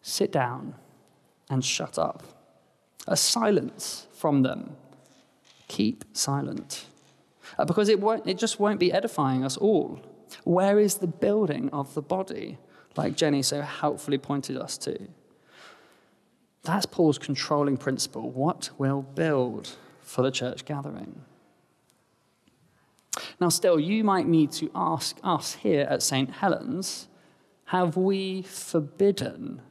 sit 0.01 0.31
down 0.31 0.75
and 1.49 1.63
shut 1.63 1.97
up. 1.97 2.23
A 3.07 3.15
silence 3.15 4.07
from 4.11 4.43
them. 4.43 4.75
Keep 5.69 6.03
silent. 6.11 6.85
Uh, 7.57 7.63
because 7.63 7.87
it, 7.87 8.01
won't, 8.01 8.27
it 8.27 8.37
just 8.37 8.59
won't 8.59 8.79
be 8.79 8.91
edifying 8.91 9.45
us 9.45 9.55
all. 9.55 10.01
Where 10.43 10.79
is 10.79 10.95
the 10.95 11.07
building 11.07 11.69
of 11.69 11.93
the 11.93 12.01
body, 12.01 12.57
like 12.97 13.15
Jenny 13.15 13.41
so 13.41 13.61
helpfully 13.61 14.17
pointed 14.17 14.57
us 14.57 14.77
to? 14.79 15.07
That's 16.63 16.85
Paul's 16.85 17.17
controlling 17.17 17.77
principle. 17.77 18.29
What 18.29 18.69
will 18.77 19.01
build 19.01 19.77
for 20.01 20.21
the 20.21 20.31
church 20.31 20.65
gathering? 20.65 21.21
Now, 23.39 23.49
still, 23.49 23.79
you 23.79 24.03
might 24.03 24.27
need 24.27 24.51
to 24.53 24.69
ask 24.75 25.17
us 25.23 25.55
here 25.55 25.87
at 25.89 26.03
St. 26.03 26.29
Helens 26.29 27.07
have 27.65 27.95
we 27.95 28.41
forbidden 28.41 29.61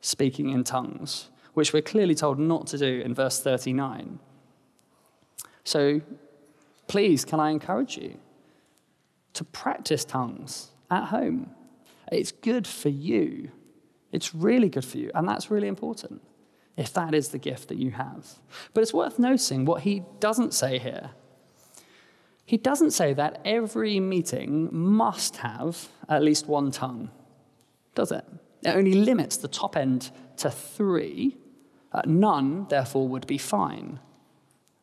speaking 0.00 0.50
in 0.50 0.64
tongues, 0.64 1.30
which 1.54 1.72
we're 1.72 1.82
clearly 1.82 2.14
told 2.14 2.38
not 2.38 2.66
to 2.68 2.78
do 2.78 3.00
in 3.00 3.14
verse 3.14 3.40
39? 3.40 4.18
So, 5.62 6.02
please, 6.88 7.24
can 7.24 7.40
I 7.40 7.50
encourage 7.50 7.96
you 7.96 8.18
to 9.34 9.44
practice 9.44 10.04
tongues 10.04 10.68
at 10.90 11.04
home? 11.04 11.50
It's 12.12 12.32
good 12.32 12.66
for 12.66 12.90
you. 12.90 13.50
It's 14.12 14.34
really 14.34 14.68
good 14.68 14.84
for 14.84 14.98
you, 14.98 15.10
and 15.14 15.28
that's 15.28 15.50
really 15.50 15.68
important 15.68 16.20
if 16.76 16.92
that 16.92 17.14
is 17.14 17.28
the 17.28 17.38
gift 17.38 17.68
that 17.68 17.78
you 17.78 17.92
have. 17.92 18.26
But 18.72 18.82
it's 18.82 18.94
worth 18.94 19.18
noting 19.18 19.64
what 19.64 19.82
he 19.82 20.02
doesn't 20.20 20.54
say 20.54 20.78
here. 20.78 21.10
He 22.46 22.56
doesn't 22.56 22.90
say 22.90 23.14
that 23.14 23.40
every 23.44 24.00
meeting 24.00 24.68
must 24.70 25.36
have 25.38 25.88
at 26.08 26.22
least 26.22 26.46
one 26.46 26.70
tongue, 26.70 27.10
does 27.94 28.12
it? 28.12 28.24
It 28.62 28.76
only 28.76 28.94
limits 28.94 29.36
the 29.36 29.48
top 29.48 29.76
end 29.76 30.10
to 30.38 30.50
three. 30.50 31.36
Uh, 31.92 32.02
none, 32.06 32.66
therefore, 32.68 33.08
would 33.08 33.26
be 33.26 33.38
fine. 33.38 34.00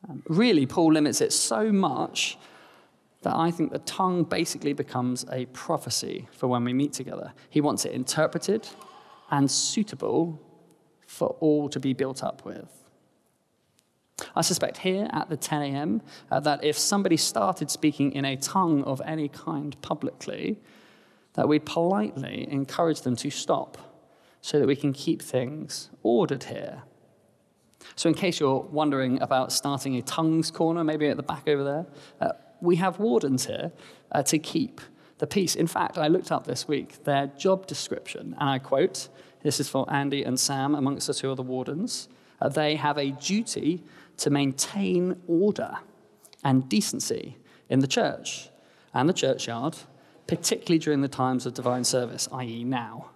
Um, 0.10 0.24
really, 0.27 0.65
Paul 0.65 0.93
limits 0.93 1.21
it 1.21 1.33
so 1.33 1.71
much 1.71 2.38
that 3.21 3.36
I 3.36 3.51
think 3.51 3.71
the 3.71 3.79
tongue 3.79 4.24
basically 4.24 4.74
becomes 4.74 5.25
a 5.31 5.45
prophecy 5.48 6.27
for 6.31 6.48
when 6.48 6.63
we 6.63 6.74
meet 6.74 6.93
together. 6.93 7.33
He 7.50 7.62
wants 7.62 7.86
it 7.86 7.91
interpreted 7.91 8.67
and 9.29 9.50
suitable 9.50 10.41
for 11.12 11.36
all 11.41 11.68
to 11.68 11.80
be 11.80 11.91
built 11.94 12.24
up 12.24 12.46
with. 12.46 12.70
I 14.34 14.41
suspect 14.41 14.77
here 14.77 15.10
at 15.12 15.30
the 15.30 15.36
10 15.36 15.62
a.m. 15.62 16.01
Uh, 16.32 16.39
that 16.39 16.63
if 16.63 16.77
somebody 16.77 17.18
started 17.18 17.70
speaking 17.70 18.13
in 18.13 18.24
a 18.24 18.38
tongue 18.38 18.84
of 18.86 19.01
any 19.06 19.27
kind 19.27 19.80
publicly, 19.82 20.58
that 21.34 21.50
we 21.50 21.60
politely 21.60 22.48
encourage 22.50 23.01
them 23.01 23.18
to 23.18 23.30
stop 23.30 23.77
so 24.39 24.58
that 24.58 24.68
we 24.68 24.75
can 24.75 24.94
keep 24.94 25.22
things 25.22 25.89
ordered 26.01 26.46
here. 26.46 26.84
So, 27.96 28.08
in 28.08 28.15
case 28.15 28.39
you're 28.39 28.62
wondering 28.62 29.22
about 29.22 29.51
starting 29.51 29.96
a 29.98 30.01
tongues 30.01 30.50
corner, 30.50 30.84
maybe 30.84 31.08
at 31.08 31.18
the 31.18 31.24
back 31.24 31.48
over 31.48 31.63
there, 31.63 31.86
uh, 32.22 32.34
we 32.62 32.77
have 32.77 33.00
wardens 33.00 33.48
here 33.48 33.72
uh, 34.12 34.24
to 34.24 34.39
keep 34.39 34.80
the 35.18 35.27
peace. 35.27 35.56
In 35.56 35.68
fact, 35.68 35.98
I 35.98 36.08
looked 36.08 36.32
up 36.32 36.46
this 36.46 36.68
week 36.68 37.03
their 37.03 37.27
job 37.27 37.68
description, 37.68 38.36
and 38.39 38.50
I 38.50 38.60
quote 38.60 39.10
this 39.43 39.60
is 39.60 39.69
for 39.69 39.91
Andy 39.91 40.24
and 40.24 40.39
Sam, 40.39 40.75
amongst 40.75 41.07
the 41.07 41.13
two 41.13 41.31
other 41.31 41.43
wardens. 41.43 42.07
Uh, 42.41 42.50
they 42.50 42.75
have 42.75 42.98
a 42.98 43.12
duty 43.12 43.83
to 44.17 44.29
maintain 44.29 45.21
order 45.27 45.77
and 46.43 46.67
decency 46.69 47.38
in 47.69 47.79
the 47.79 47.88
church 47.88 48.50
and 48.93 49.07
the 49.07 49.13
churchyard, 49.13 49.77
particularly 50.27 50.79
during 50.79 51.01
the 51.01 51.07
times 51.07 51.45
of 51.45 51.53
divine 51.53 51.83
service, 51.83 52.27
i.e., 52.33 52.63
now. 52.63 53.10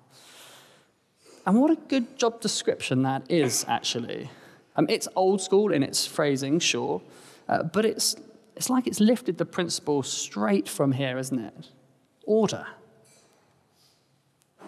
And 1.46 1.62
what 1.62 1.72
a 1.72 1.76
good 1.76 2.18
job 2.18 2.42
description 2.42 3.04
that 3.04 3.30
is, 3.30 3.66
actually. 3.68 4.30
Um, 4.76 4.88
it's 4.90 5.08
old 5.16 5.42
school 5.42 5.72
in 5.72 5.84
its 5.84 6.06
phrasing, 6.06 6.60
sure, 6.60 7.02
uh, 7.48 7.64
but 7.64 7.86
it's, 7.86 8.16
it's 8.56 8.70
like 8.70 8.88
it's 8.88 9.00
lifted 9.00 9.38
the 9.38 9.46
principle 9.46 10.02
straight 10.02 10.68
from 10.68 10.92
here, 10.92 11.18
isn't 11.18 11.40
it? 11.40 11.68
Order. 12.24 12.66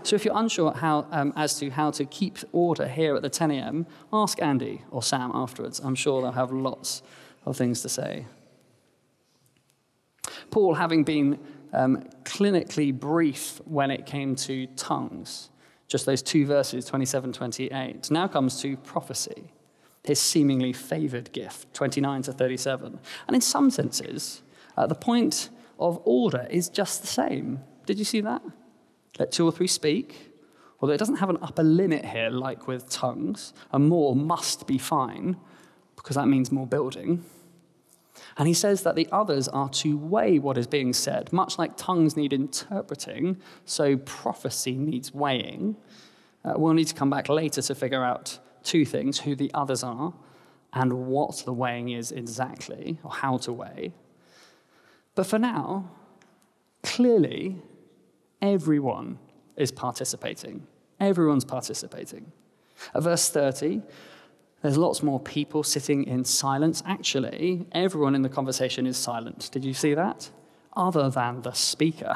So 0.03 0.15
if 0.15 0.23
you're 0.23 0.37
unsure 0.37 0.71
how, 0.71 1.07
um, 1.11 1.33
as 1.35 1.59
to 1.59 1.69
how 1.69 1.91
to 1.91 2.05
keep 2.05 2.37
order 2.53 2.87
here 2.87 3.15
at 3.15 3.21
the 3.21 3.29
10 3.29 3.51
a.m., 3.51 3.85
ask 4.13 4.41
Andy 4.41 4.83
or 4.89 5.03
Sam 5.03 5.31
afterwards. 5.33 5.79
I'm 5.79 5.95
sure 5.95 6.21
they'll 6.21 6.31
have 6.31 6.51
lots 6.51 7.01
of 7.45 7.57
things 7.57 7.81
to 7.81 7.89
say. 7.89 8.25
Paul, 10.49 10.75
having 10.75 11.03
been 11.03 11.39
um, 11.73 12.03
clinically 12.23 12.97
brief 12.97 13.59
when 13.65 13.91
it 13.91 14.05
came 14.05 14.35
to 14.37 14.67
tongues, 14.75 15.49
just 15.87 16.05
those 16.05 16.21
two 16.21 16.45
verses, 16.45 16.85
27 16.85 17.33
28, 17.33 18.11
now 18.11 18.27
comes 18.27 18.61
to 18.61 18.77
prophecy, 18.77 19.51
his 20.03 20.19
seemingly 20.19 20.73
favored 20.73 21.31
gift, 21.31 21.73
29 21.73 22.23
to 22.23 22.33
37. 22.33 22.99
And 23.27 23.35
in 23.35 23.41
some 23.41 23.69
senses, 23.69 24.41
uh, 24.75 24.87
the 24.87 24.95
point 24.95 25.49
of 25.79 26.01
order 26.05 26.47
is 26.49 26.69
just 26.69 27.01
the 27.01 27.07
same. 27.07 27.61
Did 27.85 27.99
you 27.99 28.05
see 28.05 28.21
that? 28.21 28.41
Let 29.19 29.31
two 29.31 29.45
or 29.45 29.51
three 29.51 29.67
speak. 29.67 30.31
Although 30.79 30.93
it 30.93 30.99
doesn't 30.99 31.15
have 31.15 31.29
an 31.29 31.39
upper 31.41 31.63
limit 31.63 32.05
here, 32.05 32.29
like 32.29 32.67
with 32.67 32.89
tongues, 32.89 33.53
and 33.71 33.89
more 33.89 34.15
must 34.15 34.67
be 34.67 34.77
fine, 34.77 35.37
because 35.95 36.15
that 36.15 36.27
means 36.27 36.51
more 36.51 36.67
building. 36.67 37.23
And 38.37 38.47
he 38.47 38.53
says 38.53 38.83
that 38.83 38.95
the 38.95 39.07
others 39.11 39.47
are 39.47 39.69
to 39.69 39.97
weigh 39.97 40.37
what 40.37 40.57
is 40.57 40.67
being 40.67 40.93
said, 40.93 41.33
much 41.33 41.57
like 41.57 41.77
tongues 41.77 42.15
need 42.15 42.33
interpreting, 42.33 43.37
so 43.65 43.97
prophecy 43.97 44.75
needs 44.75 45.13
weighing. 45.13 45.75
Uh, 46.45 46.53
we'll 46.55 46.73
need 46.73 46.87
to 46.87 46.95
come 46.95 47.09
back 47.09 47.29
later 47.29 47.61
to 47.61 47.75
figure 47.75 48.03
out 48.03 48.37
two 48.63 48.85
things 48.85 49.19
who 49.19 49.35
the 49.35 49.51
others 49.53 49.83
are 49.83 50.13
and 50.73 51.07
what 51.07 51.37
the 51.45 51.53
weighing 51.53 51.89
is 51.89 52.11
exactly, 52.11 52.99
or 53.03 53.11
how 53.11 53.37
to 53.37 53.51
weigh. 53.51 53.93
But 55.15 55.25
for 55.25 55.39
now, 55.39 55.89
clearly, 56.83 57.57
everyone 58.41 59.19
is 59.55 59.71
participating. 59.71 60.67
Everyone's 60.99 61.45
participating. 61.45 62.31
At 62.93 63.03
verse 63.03 63.29
30, 63.29 63.81
there's 64.61 64.77
lots 64.77 65.03
more 65.03 65.19
people 65.19 65.63
sitting 65.63 66.03
in 66.05 66.23
silence. 66.23 66.81
Actually, 66.85 67.67
everyone 67.71 68.15
in 68.15 68.21
the 68.21 68.29
conversation 68.29 68.87
is 68.87 68.97
silent. 68.97 69.49
Did 69.51 69.63
you 69.63 69.73
see 69.73 69.93
that? 69.93 70.29
Other 70.75 71.09
than 71.09 71.41
the 71.41 71.53
speaker. 71.53 72.15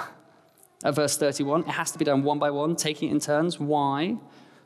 At 0.83 0.95
verse 0.95 1.17
31, 1.17 1.61
it 1.61 1.67
has 1.69 1.91
to 1.91 1.99
be 1.99 2.05
done 2.05 2.23
one 2.23 2.39
by 2.39 2.49
one, 2.49 2.75
taking 2.75 3.09
it 3.09 3.13
in 3.13 3.19
turns. 3.19 3.59
Why? 3.59 4.17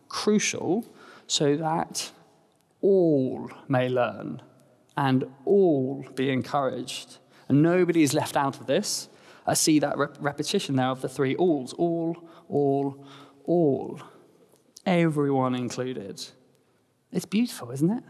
Crucial, 0.07 0.85
so 1.27 1.57
that 1.57 2.11
all 2.81 3.49
may 3.67 3.89
learn 3.89 4.41
and 4.95 5.25
all 5.43 6.05
be 6.15 6.29
encouraged. 6.29 7.17
And 7.49 7.61
nobody 7.61 8.03
is 8.03 8.13
left 8.13 8.37
out 8.37 8.59
of 8.59 8.67
this. 8.67 9.09
I 9.45 9.53
see 9.53 9.79
that 9.79 9.97
rep- 9.97 10.17
repetition 10.19 10.75
there 10.75 10.87
of 10.87 11.01
the 11.01 11.09
three 11.09 11.35
alls 11.35 11.73
all, 11.73 12.17
all, 12.49 13.05
all. 13.45 13.99
Everyone 14.85 15.55
included. 15.55 16.23
It's 17.11 17.25
beautiful, 17.25 17.71
isn't 17.71 17.89
it? 17.89 18.03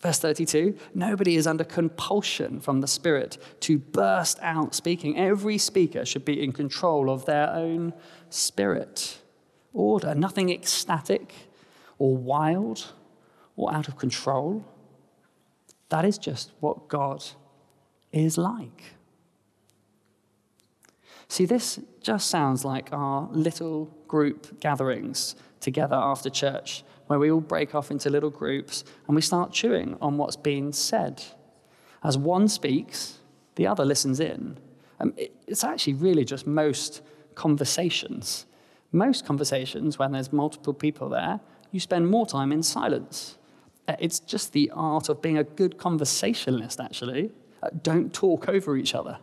Verse 0.00 0.18
32 0.18 0.76
Nobody 0.94 1.36
is 1.36 1.46
under 1.46 1.64
compulsion 1.64 2.60
from 2.60 2.80
the 2.80 2.86
Spirit 2.86 3.38
to 3.60 3.78
burst 3.78 4.38
out 4.40 4.74
speaking. 4.74 5.18
Every 5.18 5.58
speaker 5.58 6.04
should 6.04 6.24
be 6.24 6.42
in 6.42 6.52
control 6.52 7.10
of 7.10 7.24
their 7.24 7.50
own 7.50 7.92
spirit. 8.30 9.18
Order, 9.72 10.14
nothing 10.14 10.50
ecstatic 10.50 11.34
or 11.98 12.16
wild 12.16 12.92
or 13.56 13.74
out 13.74 13.88
of 13.88 13.96
control. 13.96 14.64
That 15.88 16.04
is 16.04 16.18
just 16.18 16.52
what 16.60 16.88
God 16.88 17.24
is 18.12 18.38
like. 18.38 18.97
See, 21.28 21.44
this 21.44 21.78
just 22.00 22.28
sounds 22.28 22.64
like 22.64 22.88
our 22.92 23.28
little 23.30 23.86
group 24.06 24.60
gatherings 24.60 25.36
together 25.60 25.96
after 25.96 26.30
church, 26.30 26.84
where 27.06 27.18
we 27.18 27.30
all 27.30 27.40
break 27.40 27.74
off 27.74 27.90
into 27.90 28.10
little 28.10 28.30
groups 28.30 28.84
and 29.06 29.14
we 29.14 29.22
start 29.22 29.52
chewing 29.52 29.96
on 30.00 30.16
what's 30.16 30.36
being 30.36 30.72
said. 30.72 31.22
As 32.02 32.16
one 32.16 32.48
speaks, 32.48 33.18
the 33.56 33.66
other 33.66 33.84
listens 33.84 34.20
in. 34.20 34.58
Um, 35.00 35.14
it's 35.46 35.64
actually 35.64 35.94
really 35.94 36.24
just 36.24 36.46
most 36.46 37.02
conversations. 37.34 38.46
Most 38.92 39.26
conversations, 39.26 39.98
when 39.98 40.12
there's 40.12 40.32
multiple 40.32 40.72
people 40.72 41.08
there, 41.08 41.40
you 41.72 41.80
spend 41.80 42.08
more 42.08 42.26
time 42.26 42.52
in 42.52 42.62
silence. 42.62 43.36
Uh, 43.86 43.96
it's 43.98 44.20
just 44.20 44.52
the 44.52 44.70
art 44.74 45.08
of 45.08 45.20
being 45.20 45.38
a 45.38 45.44
good 45.44 45.76
conversationalist, 45.76 46.80
actually. 46.80 47.30
Uh, 47.62 47.68
don't 47.82 48.12
talk 48.14 48.48
over 48.48 48.76
each 48.76 48.94
other. 48.94 49.18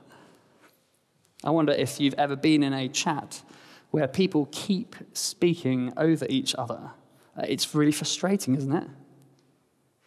I 1.46 1.52
wonder 1.52 1.72
if 1.72 2.00
you've 2.00 2.16
ever 2.16 2.36
been 2.36 2.64
in 2.64 2.74
a 2.74 2.90
chat 2.90 3.44
where 3.92 4.08
people 4.08 4.50
keep 4.52 4.96
speaking 5.14 5.94
over 5.96 6.26
each 6.28 6.56
other. 6.56 6.92
Uh, 7.38 7.46
it's 7.48 7.76
really 7.76 7.92
frustrating, 7.92 8.56
isn't 8.56 8.74
it? 8.74 8.88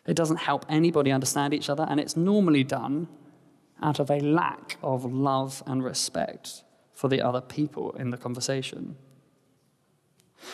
It 0.07 0.15
doesn't 0.15 0.39
help 0.39 0.67
anybody 0.69 1.13
understand 1.13 1.55
each 1.55 1.71
other, 1.71 1.87
and 1.89 2.01
it's 2.01 2.17
normally 2.17 2.65
done 2.65 3.09
out 3.81 4.01
of 4.01 4.11
a 4.11 4.19
lack 4.19 4.77
of 4.83 5.05
love 5.05 5.63
and 5.67 5.85
respect 5.85 6.65
for 6.93 7.09
the 7.09 7.23
other 7.23 7.41
people 7.41 7.93
in 7.93 8.11
the 8.11 8.17
conversation. 8.17 8.97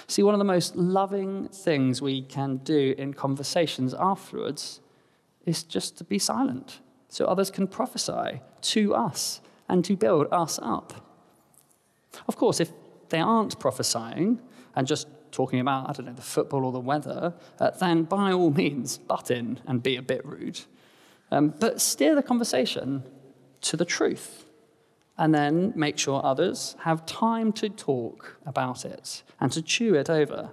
See, 0.06 0.22
one 0.22 0.34
of 0.34 0.38
the 0.38 0.44
most 0.44 0.76
loving 0.76 1.48
things 1.48 2.02
we 2.02 2.22
can 2.22 2.58
do 2.58 2.94
in 2.98 3.14
conversations 3.14 3.94
afterwards 3.94 4.80
is 5.46 5.62
just 5.62 5.96
to 5.98 6.04
be 6.04 6.18
silent 6.18 6.80
so 7.08 7.26
others 7.26 7.50
can 7.50 7.66
prophesy 7.66 8.40
to 8.60 8.94
us 8.94 9.40
and 9.68 9.85
to 9.85 9.96
build 9.96 10.27
us 10.31 10.59
up. 10.62 10.94
Of 12.29 12.37
course, 12.37 12.61
if 12.61 12.70
they 13.09 13.20
aren't 13.20 13.59
prophesying 13.59 14.40
and 14.77 14.87
just 14.87 15.09
talking 15.31 15.61
about, 15.61 15.88
I 15.88 15.92
don't 15.92 16.07
know, 16.07 16.12
the 16.12 16.22
football 16.22 16.64
or 16.64 16.72
the 16.72 16.81
weather, 16.81 17.35
uh, 17.59 17.70
then 17.70 18.05
by 18.05 18.33
all 18.33 18.50
means, 18.50 18.98
butt 18.98 19.31
in 19.31 19.61
and 19.66 19.83
be 19.83 19.96
a 19.96 20.03
bit 20.03 20.24
rude. 20.24 20.61
Um, 21.31 21.55
but 21.59 21.81
steer 21.81 22.14
the 22.14 22.22
conversation 22.22 23.03
to 23.62 23.77
the 23.77 23.85
truth 23.85 24.44
and 25.16 25.35
then 25.35 25.72
make 25.74 25.98
sure 25.98 26.24
others 26.24 26.77
have 26.81 27.07
time 27.07 27.53
to 27.53 27.68
talk 27.68 28.37
about 28.46 28.85
it 28.85 29.22
and 29.40 29.50
to 29.53 29.62
chew 29.62 29.94
it 29.94 30.11
over. 30.11 30.53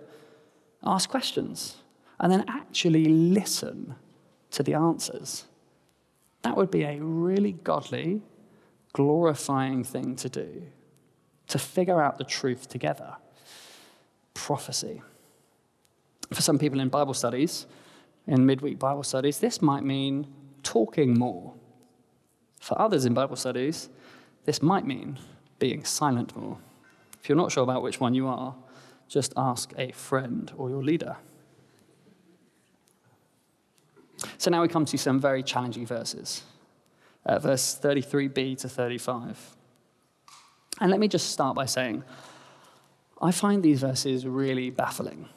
Ask 0.83 1.09
questions 1.09 1.77
and 2.19 2.31
then 2.31 2.45
actually 2.47 3.05
listen 3.05 3.95
to 4.51 4.63
the 4.63 4.73
answers. 4.73 5.45
That 6.43 6.57
would 6.57 6.71
be 6.71 6.83
a 6.83 6.97
really 6.99 7.53
godly 7.53 8.21
glorifying 8.93 9.83
thing 9.83 10.15
to 10.17 10.29
do, 10.29 10.63
to 11.47 11.59
figure 11.59 12.01
out 12.01 12.17
the 12.17 12.23
truth 12.23 12.67
together. 12.67 13.15
Prophecy. 14.33 15.01
For 16.33 16.41
some 16.41 16.57
people 16.57 16.79
in 16.79 16.89
Bible 16.89 17.13
studies, 17.13 17.65
in 18.27 18.45
midweek 18.45 18.79
Bible 18.79 19.03
studies, 19.03 19.39
this 19.39 19.61
might 19.61 19.83
mean 19.83 20.27
talking 20.63 21.17
more. 21.17 21.53
For 22.59 22.79
others 22.79 23.05
in 23.05 23.13
Bible 23.13 23.35
studies, 23.35 23.89
this 24.45 24.61
might 24.61 24.85
mean 24.85 25.19
being 25.59 25.83
silent 25.83 26.35
more. 26.35 26.57
If 27.21 27.29
you're 27.29 27.37
not 27.37 27.51
sure 27.51 27.63
about 27.63 27.83
which 27.83 27.99
one 27.99 28.13
you 28.13 28.27
are, 28.27 28.55
just 29.07 29.33
ask 29.35 29.73
a 29.77 29.91
friend 29.91 30.51
or 30.57 30.69
your 30.69 30.83
leader. 30.83 31.17
So 34.37 34.49
now 34.49 34.61
we 34.61 34.67
come 34.67 34.85
to 34.85 34.97
some 34.97 35.19
very 35.19 35.43
challenging 35.43 35.85
verses. 35.85 36.43
Uh, 37.25 37.39
verse 37.39 37.79
33b 37.81 38.57
to 38.59 38.69
35. 38.69 39.55
And 40.79 40.89
let 40.89 40.99
me 40.99 41.07
just 41.07 41.29
start 41.31 41.55
by 41.55 41.65
saying, 41.65 42.03
I 43.21 43.31
find 43.31 43.61
these 43.61 43.81
verses 43.81 44.25
really 44.25 44.71
baffling, 44.71 45.27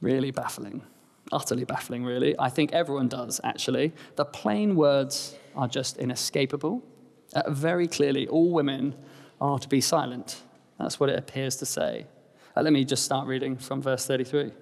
really 0.00 0.32
baffling, 0.32 0.82
utterly 1.30 1.64
baffling, 1.64 2.04
really. 2.04 2.34
I 2.38 2.48
think 2.48 2.72
everyone 2.72 3.08
does, 3.08 3.40
actually. 3.44 3.92
The 4.16 4.24
plain 4.24 4.74
words 4.74 5.36
are 5.54 5.68
just 5.68 5.98
inescapable. 5.98 6.82
Uh, 7.34 7.50
very 7.50 7.86
clearly, 7.86 8.26
all 8.26 8.50
women 8.50 8.94
are 9.40 9.58
to 9.58 9.68
be 9.68 9.80
silent. 9.80 10.42
That's 10.78 10.98
what 10.98 11.10
it 11.10 11.18
appears 11.18 11.56
to 11.56 11.66
say. 11.66 12.06
Uh, 12.56 12.62
let 12.62 12.72
me 12.72 12.84
just 12.84 13.04
start 13.04 13.28
reading 13.28 13.56
from 13.56 13.80
verse 13.82 14.06
33. 14.06 14.52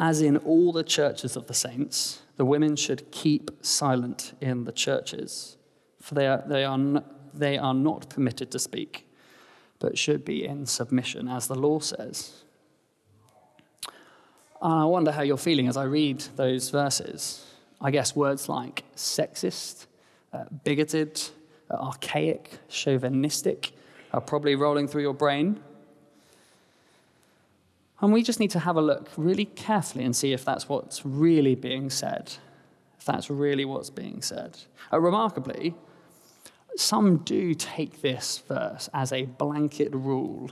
As 0.00 0.22
in 0.22 0.36
all 0.38 0.72
the 0.72 0.84
churches 0.84 1.36
of 1.36 1.46
the 1.48 1.54
saints, 1.54 2.22
the 2.38 2.44
women 2.44 2.76
should 2.76 3.10
keep 3.10 3.50
silent 3.62 4.32
in 4.40 4.64
the 4.64 4.72
churches, 4.72 5.56
for 6.00 6.14
they 6.14 6.28
are, 6.28 6.42
they 6.46 6.64
are, 6.64 7.02
they 7.34 7.58
are 7.58 7.74
not 7.74 8.08
permitted 8.08 8.52
to 8.52 8.60
speak, 8.60 9.08
but 9.80 9.98
should 9.98 10.24
be 10.24 10.44
in 10.44 10.64
submission, 10.64 11.28
as 11.28 11.48
the 11.48 11.56
law 11.56 11.80
says. 11.80 12.44
And 14.62 14.72
I 14.72 14.84
wonder 14.84 15.10
how 15.10 15.22
you're 15.22 15.36
feeling 15.36 15.66
as 15.66 15.76
I 15.76 15.82
read 15.82 16.20
those 16.36 16.70
verses. 16.70 17.44
I 17.80 17.90
guess 17.90 18.14
words 18.14 18.48
like 18.48 18.84
sexist, 18.94 19.86
uh, 20.32 20.44
bigoted, 20.62 21.20
uh, 21.70 21.74
archaic, 21.74 22.50
chauvinistic 22.68 23.72
are 24.12 24.20
probably 24.20 24.54
rolling 24.54 24.86
through 24.86 25.02
your 25.02 25.14
brain. 25.14 25.60
And 28.00 28.12
we 28.12 28.22
just 28.22 28.38
need 28.38 28.50
to 28.52 28.60
have 28.60 28.76
a 28.76 28.82
look 28.82 29.10
really 29.16 29.44
carefully 29.44 30.04
and 30.04 30.14
see 30.14 30.32
if 30.32 30.44
that's 30.44 30.68
what's 30.68 31.04
really 31.04 31.54
being 31.54 31.90
said. 31.90 32.32
If 32.98 33.04
that's 33.04 33.28
really 33.28 33.64
what's 33.64 33.90
being 33.90 34.22
said. 34.22 34.58
Uh, 34.92 35.00
remarkably, 35.00 35.74
some 36.76 37.18
do 37.18 37.54
take 37.54 38.02
this 38.02 38.38
verse 38.46 38.88
as 38.94 39.12
a 39.12 39.24
blanket 39.24 39.92
rule 39.92 40.50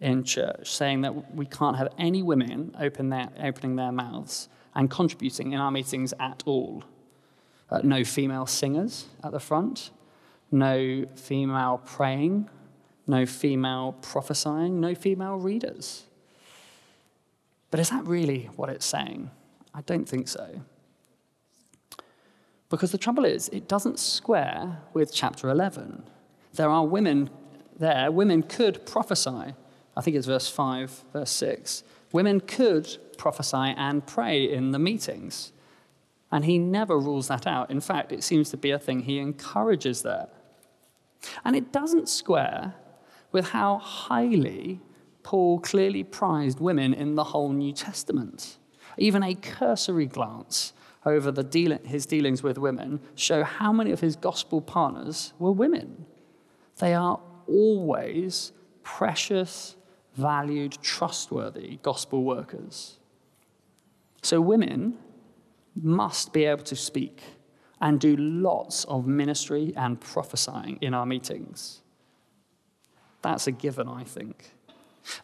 in 0.00 0.24
church, 0.24 0.70
saying 0.70 1.00
that 1.00 1.34
we 1.34 1.46
can't 1.46 1.76
have 1.78 1.88
any 1.98 2.22
women 2.22 2.76
open 2.78 3.08
their, 3.08 3.30
opening 3.42 3.76
their 3.76 3.92
mouths 3.92 4.48
and 4.74 4.90
contributing 4.90 5.52
in 5.52 5.60
our 5.60 5.70
meetings 5.70 6.12
at 6.20 6.42
all. 6.44 6.84
Uh, 7.70 7.80
no 7.82 8.04
female 8.04 8.46
singers 8.46 9.06
at 9.22 9.32
the 9.32 9.40
front, 9.40 9.90
no 10.50 11.06
female 11.14 11.80
praying, 11.86 12.50
no 13.06 13.24
female 13.24 13.96
prophesying, 14.02 14.80
no 14.80 14.94
female 14.94 15.36
readers. 15.36 16.04
But 17.74 17.80
is 17.80 17.90
that 17.90 18.06
really 18.06 18.50
what 18.54 18.68
it's 18.68 18.86
saying? 18.86 19.32
I 19.74 19.80
don't 19.80 20.08
think 20.08 20.28
so. 20.28 20.60
Because 22.70 22.92
the 22.92 22.98
trouble 22.98 23.24
is, 23.24 23.48
it 23.48 23.66
doesn't 23.66 23.98
square 23.98 24.78
with 24.92 25.12
chapter 25.12 25.48
11. 25.48 26.04
There 26.52 26.70
are 26.70 26.86
women 26.86 27.30
there, 27.76 28.12
women 28.12 28.44
could 28.44 28.86
prophesy. 28.86 29.54
I 29.96 30.00
think 30.00 30.16
it's 30.16 30.28
verse 30.28 30.48
5, 30.48 31.04
verse 31.12 31.32
6. 31.32 31.82
Women 32.12 32.38
could 32.42 32.96
prophesy 33.18 33.74
and 33.76 34.06
pray 34.06 34.44
in 34.44 34.70
the 34.70 34.78
meetings. 34.78 35.50
And 36.30 36.44
he 36.44 36.58
never 36.58 36.96
rules 36.96 37.26
that 37.26 37.44
out. 37.44 37.72
In 37.72 37.80
fact, 37.80 38.12
it 38.12 38.22
seems 38.22 38.50
to 38.50 38.56
be 38.56 38.70
a 38.70 38.78
thing 38.78 39.00
he 39.00 39.18
encourages 39.18 40.02
there. 40.02 40.28
And 41.44 41.56
it 41.56 41.72
doesn't 41.72 42.08
square 42.08 42.74
with 43.32 43.48
how 43.48 43.78
highly 43.78 44.80
Paul 45.24 45.58
clearly 45.58 46.04
prized 46.04 46.60
women 46.60 46.94
in 46.94 47.16
the 47.16 47.24
whole 47.24 47.52
New 47.52 47.72
Testament. 47.72 48.58
Even 48.96 49.24
a 49.24 49.34
cursory 49.34 50.06
glance 50.06 50.72
over 51.04 51.32
deal- 51.42 51.78
his 51.84 52.06
dealings 52.06 52.42
with 52.42 52.58
women 52.58 53.00
show 53.16 53.42
how 53.42 53.72
many 53.72 53.90
of 53.90 54.00
his 54.00 54.14
gospel 54.14 54.60
partners 54.60 55.32
were 55.38 55.50
women. 55.50 56.06
They 56.78 56.94
are 56.94 57.18
always 57.48 58.52
precious, 58.82 59.76
valued, 60.14 60.78
trustworthy 60.82 61.78
gospel 61.82 62.22
workers. 62.22 62.98
So 64.22 64.40
women 64.40 64.98
must 65.74 66.32
be 66.32 66.44
able 66.44 66.64
to 66.64 66.76
speak 66.76 67.22
and 67.80 68.00
do 68.00 68.16
lots 68.16 68.84
of 68.84 69.06
ministry 69.06 69.72
and 69.76 70.00
prophesying 70.00 70.78
in 70.80 70.94
our 70.94 71.04
meetings. 71.04 71.82
That's 73.22 73.46
a 73.46 73.52
given, 73.52 73.88
I 73.88 74.04
think. 74.04 74.54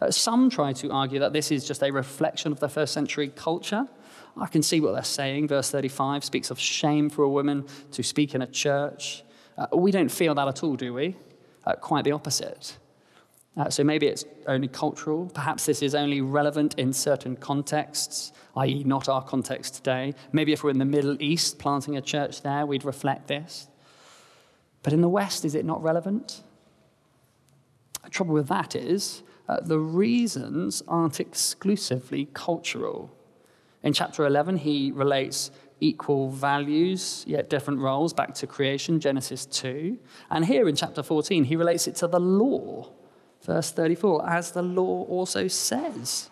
Uh, 0.00 0.10
some 0.10 0.50
try 0.50 0.72
to 0.72 0.90
argue 0.90 1.18
that 1.18 1.32
this 1.32 1.50
is 1.50 1.66
just 1.66 1.82
a 1.82 1.90
reflection 1.90 2.52
of 2.52 2.60
the 2.60 2.68
first 2.68 2.92
century 2.92 3.28
culture. 3.28 3.88
I 4.36 4.46
can 4.46 4.62
see 4.62 4.80
what 4.80 4.92
they're 4.92 5.04
saying. 5.04 5.48
Verse 5.48 5.70
35 5.70 6.24
speaks 6.24 6.50
of 6.50 6.58
shame 6.58 7.10
for 7.10 7.22
a 7.22 7.28
woman 7.28 7.66
to 7.92 8.02
speak 8.02 8.34
in 8.34 8.42
a 8.42 8.46
church. 8.46 9.22
Uh, 9.56 9.66
we 9.76 9.90
don't 9.90 10.10
feel 10.10 10.34
that 10.34 10.48
at 10.48 10.62
all, 10.62 10.76
do 10.76 10.94
we? 10.94 11.16
Uh, 11.66 11.74
quite 11.74 12.04
the 12.04 12.12
opposite. 12.12 12.76
Uh, 13.56 13.68
so 13.68 13.82
maybe 13.82 14.06
it's 14.06 14.24
only 14.46 14.68
cultural. 14.68 15.26
Perhaps 15.34 15.66
this 15.66 15.82
is 15.82 15.94
only 15.94 16.20
relevant 16.20 16.74
in 16.78 16.92
certain 16.92 17.36
contexts, 17.36 18.32
i.e., 18.56 18.84
not 18.84 19.08
our 19.08 19.22
context 19.22 19.74
today. 19.74 20.14
Maybe 20.32 20.52
if 20.52 20.62
we're 20.62 20.70
in 20.70 20.78
the 20.78 20.84
Middle 20.84 21.20
East 21.20 21.58
planting 21.58 21.96
a 21.96 22.00
church 22.00 22.42
there, 22.42 22.64
we'd 22.64 22.84
reflect 22.84 23.26
this. 23.26 23.66
But 24.82 24.92
in 24.92 25.00
the 25.00 25.08
West, 25.08 25.44
is 25.44 25.54
it 25.54 25.64
not 25.64 25.82
relevant? 25.82 26.42
The 28.04 28.10
trouble 28.10 28.34
with 28.34 28.48
that 28.48 28.74
is 28.74 29.22
uh, 29.50 29.58
the 29.62 29.80
reasons 29.80 30.80
aren't 30.86 31.18
exclusively 31.18 32.28
cultural. 32.34 33.10
In 33.82 33.92
chapter 33.92 34.24
11, 34.24 34.58
he 34.58 34.92
relates 34.92 35.50
equal 35.80 36.30
values, 36.30 37.24
yet 37.26 37.50
different 37.50 37.80
roles, 37.80 38.12
back 38.12 38.32
to 38.34 38.46
creation, 38.46 39.00
Genesis 39.00 39.46
2. 39.46 39.98
And 40.30 40.44
here 40.44 40.68
in 40.68 40.76
chapter 40.76 41.02
14, 41.02 41.42
he 41.42 41.56
relates 41.56 41.88
it 41.88 41.96
to 41.96 42.06
the 42.06 42.20
law, 42.20 42.92
verse 43.42 43.72
34, 43.72 44.30
as 44.30 44.52
the 44.52 44.62
law 44.62 45.04
also 45.06 45.48
says. 45.48 46.30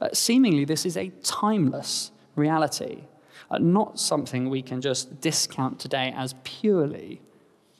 Uh, 0.00 0.08
seemingly, 0.14 0.64
this 0.64 0.86
is 0.86 0.96
a 0.96 1.10
timeless 1.22 2.12
reality, 2.34 3.02
uh, 3.50 3.58
not 3.58 4.00
something 4.00 4.48
we 4.48 4.62
can 4.62 4.80
just 4.80 5.20
discount 5.20 5.78
today 5.78 6.14
as 6.16 6.34
purely 6.44 7.20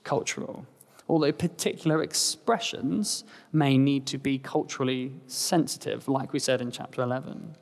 cultural 0.04 0.66
although 1.09 1.33
particular 1.33 2.03
expressions 2.03 3.25
may 3.53 3.79
need 3.79 4.07
to 4.07 4.18
be 4.18 4.38
culturally 4.38 5.14
sensitive, 5.27 6.07
like 6.09 6.33
we 6.33 6.38
said 6.38 6.61
in 6.61 6.71
chapter 6.71 7.03
11. 7.03 7.57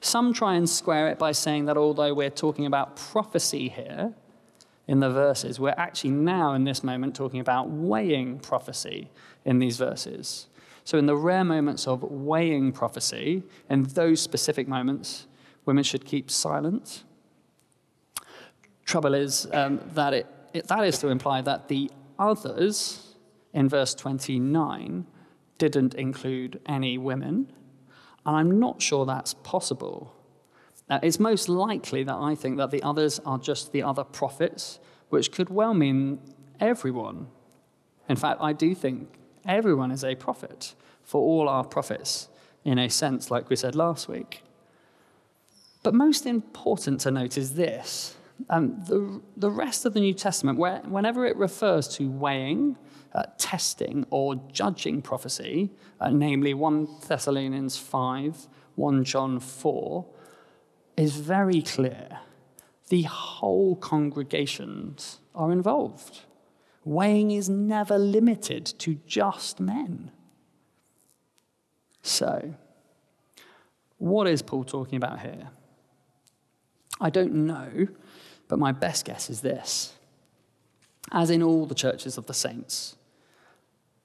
Some 0.00 0.32
try 0.32 0.54
and 0.54 0.68
square 0.68 1.08
it 1.08 1.18
by 1.18 1.32
saying 1.32 1.64
that 1.64 1.76
although 1.76 2.14
we're 2.14 2.30
talking 2.30 2.66
about 2.66 2.96
prophecy 2.96 3.68
here 3.68 4.14
in 4.86 5.00
the 5.00 5.10
verses, 5.10 5.58
we're 5.58 5.74
actually 5.76 6.10
now 6.10 6.54
in 6.54 6.64
this 6.64 6.84
moment 6.84 7.16
talking 7.16 7.40
about 7.40 7.70
weighing 7.70 8.38
prophecy 8.38 9.10
in 9.44 9.58
these 9.58 9.76
verses. 9.76 10.46
So, 10.84 10.98
in 10.98 11.06
the 11.06 11.16
rare 11.16 11.44
moments 11.44 11.86
of 11.86 12.02
weighing 12.02 12.72
prophecy, 12.72 13.44
in 13.70 13.84
those 13.84 14.20
specific 14.20 14.66
moments, 14.66 15.26
women 15.64 15.84
should 15.84 16.04
keep 16.04 16.30
silent. 16.30 17.04
Trouble 18.84 19.14
is 19.14 19.46
um, 19.52 19.80
that 19.94 20.12
it, 20.12 20.26
it, 20.52 20.66
that 20.66 20.84
is 20.84 20.98
to 20.98 21.08
imply 21.08 21.40
that 21.42 21.68
the 21.68 21.90
others 22.30 23.16
in 23.52 23.68
verse 23.68 23.94
29 23.94 25.06
didn't 25.58 25.94
include 25.94 26.60
any 26.66 26.96
women, 26.96 27.52
and 28.24 28.36
I'm 28.36 28.58
not 28.58 28.80
sure 28.80 29.04
that's 29.04 29.34
possible. 29.34 30.14
Uh, 30.88 30.98
it's 31.02 31.20
most 31.20 31.48
likely 31.48 32.02
that 32.04 32.14
I 32.14 32.34
think 32.34 32.56
that 32.56 32.70
the 32.70 32.82
others 32.82 33.20
are 33.20 33.38
just 33.38 33.72
the 33.72 33.82
other 33.82 34.04
prophets, 34.04 34.78
which 35.08 35.32
could 35.32 35.50
well 35.50 35.74
mean 35.74 36.20
everyone. 36.60 37.28
In 38.08 38.16
fact, 38.16 38.40
I 38.40 38.52
do 38.52 38.74
think 38.74 39.14
everyone 39.46 39.90
is 39.90 40.04
a 40.04 40.14
prophet, 40.14 40.74
for 41.02 41.20
all 41.20 41.48
are 41.48 41.64
prophets, 41.64 42.28
in 42.64 42.78
a 42.78 42.88
sense, 42.88 43.30
like 43.30 43.50
we 43.50 43.56
said 43.56 43.74
last 43.74 44.08
week. 44.08 44.42
But 45.82 45.94
most 45.94 46.26
important 46.26 47.00
to 47.00 47.10
note 47.10 47.36
is 47.36 47.54
this 47.54 48.16
um, 48.48 48.82
the, 48.86 49.20
the 49.36 49.50
rest 49.50 49.84
of 49.84 49.94
the 49.94 50.00
New 50.00 50.14
Testament, 50.14 50.58
where, 50.58 50.78
whenever 50.80 51.26
it 51.26 51.36
refers 51.36 51.88
to 51.96 52.08
weighing, 52.08 52.76
uh, 53.14 53.24
testing, 53.38 54.06
or 54.10 54.36
judging 54.52 55.02
prophecy, 55.02 55.70
uh, 56.00 56.10
namely 56.10 56.54
1 56.54 56.88
Thessalonians 57.06 57.76
5, 57.76 58.48
1 58.74 59.04
John 59.04 59.40
4, 59.40 60.06
is 60.96 61.16
very 61.16 61.62
clear. 61.62 62.20
The 62.88 63.02
whole 63.02 63.76
congregations 63.76 65.18
are 65.34 65.52
involved. 65.52 66.22
Weighing 66.84 67.30
is 67.30 67.48
never 67.48 67.98
limited 67.98 68.66
to 68.66 68.98
just 69.06 69.60
men. 69.60 70.10
So, 72.02 72.54
what 73.98 74.26
is 74.26 74.42
Paul 74.42 74.64
talking 74.64 74.96
about 74.96 75.20
here? 75.20 75.50
I 77.00 77.10
don't 77.10 77.34
know, 77.46 77.88
but 78.52 78.58
my 78.58 78.70
best 78.70 79.06
guess 79.06 79.30
is 79.30 79.40
this 79.40 79.94
as 81.10 81.30
in 81.30 81.42
all 81.42 81.64
the 81.64 81.74
churches 81.74 82.18
of 82.18 82.26
the 82.26 82.34
saints, 82.34 82.96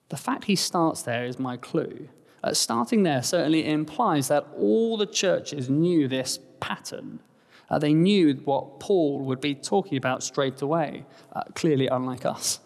the 0.07 0.15
fact 0.15 0.45
he 0.45 0.55
starts 0.55 1.01
there 1.01 1.25
is 1.25 1.37
my 1.37 1.57
clue. 1.57 2.07
Uh, 2.41 2.53
starting 2.53 3.03
there 3.03 3.21
certainly 3.21 3.67
implies 3.67 4.29
that 4.29 4.47
all 4.57 4.95
the 4.95 5.05
churches 5.05 5.69
knew 5.69 6.07
this 6.07 6.39
pattern. 6.61 7.19
Uh, 7.69 7.77
they 7.77 7.93
knew 7.93 8.35
what 8.45 8.79
Paul 8.79 9.19
would 9.25 9.41
be 9.41 9.53
talking 9.53 9.97
about 9.97 10.23
straight 10.23 10.61
away, 10.61 11.03
uh, 11.33 11.43
clearly, 11.53 11.87
unlike 11.87 12.25
us. 12.25 12.61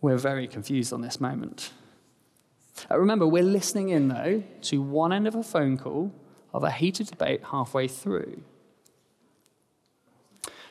We're 0.00 0.16
very 0.16 0.48
confused 0.48 0.92
on 0.92 1.02
this 1.02 1.20
moment. 1.20 1.70
Uh, 2.90 2.98
remember, 2.98 3.28
we're 3.28 3.44
listening 3.44 3.90
in, 3.90 4.08
though, 4.08 4.42
to 4.62 4.82
one 4.82 5.12
end 5.12 5.28
of 5.28 5.36
a 5.36 5.44
phone 5.44 5.78
call 5.78 6.10
of 6.52 6.64
a 6.64 6.72
heated 6.72 7.06
debate 7.06 7.42
halfway 7.52 7.86
through. 7.86 8.42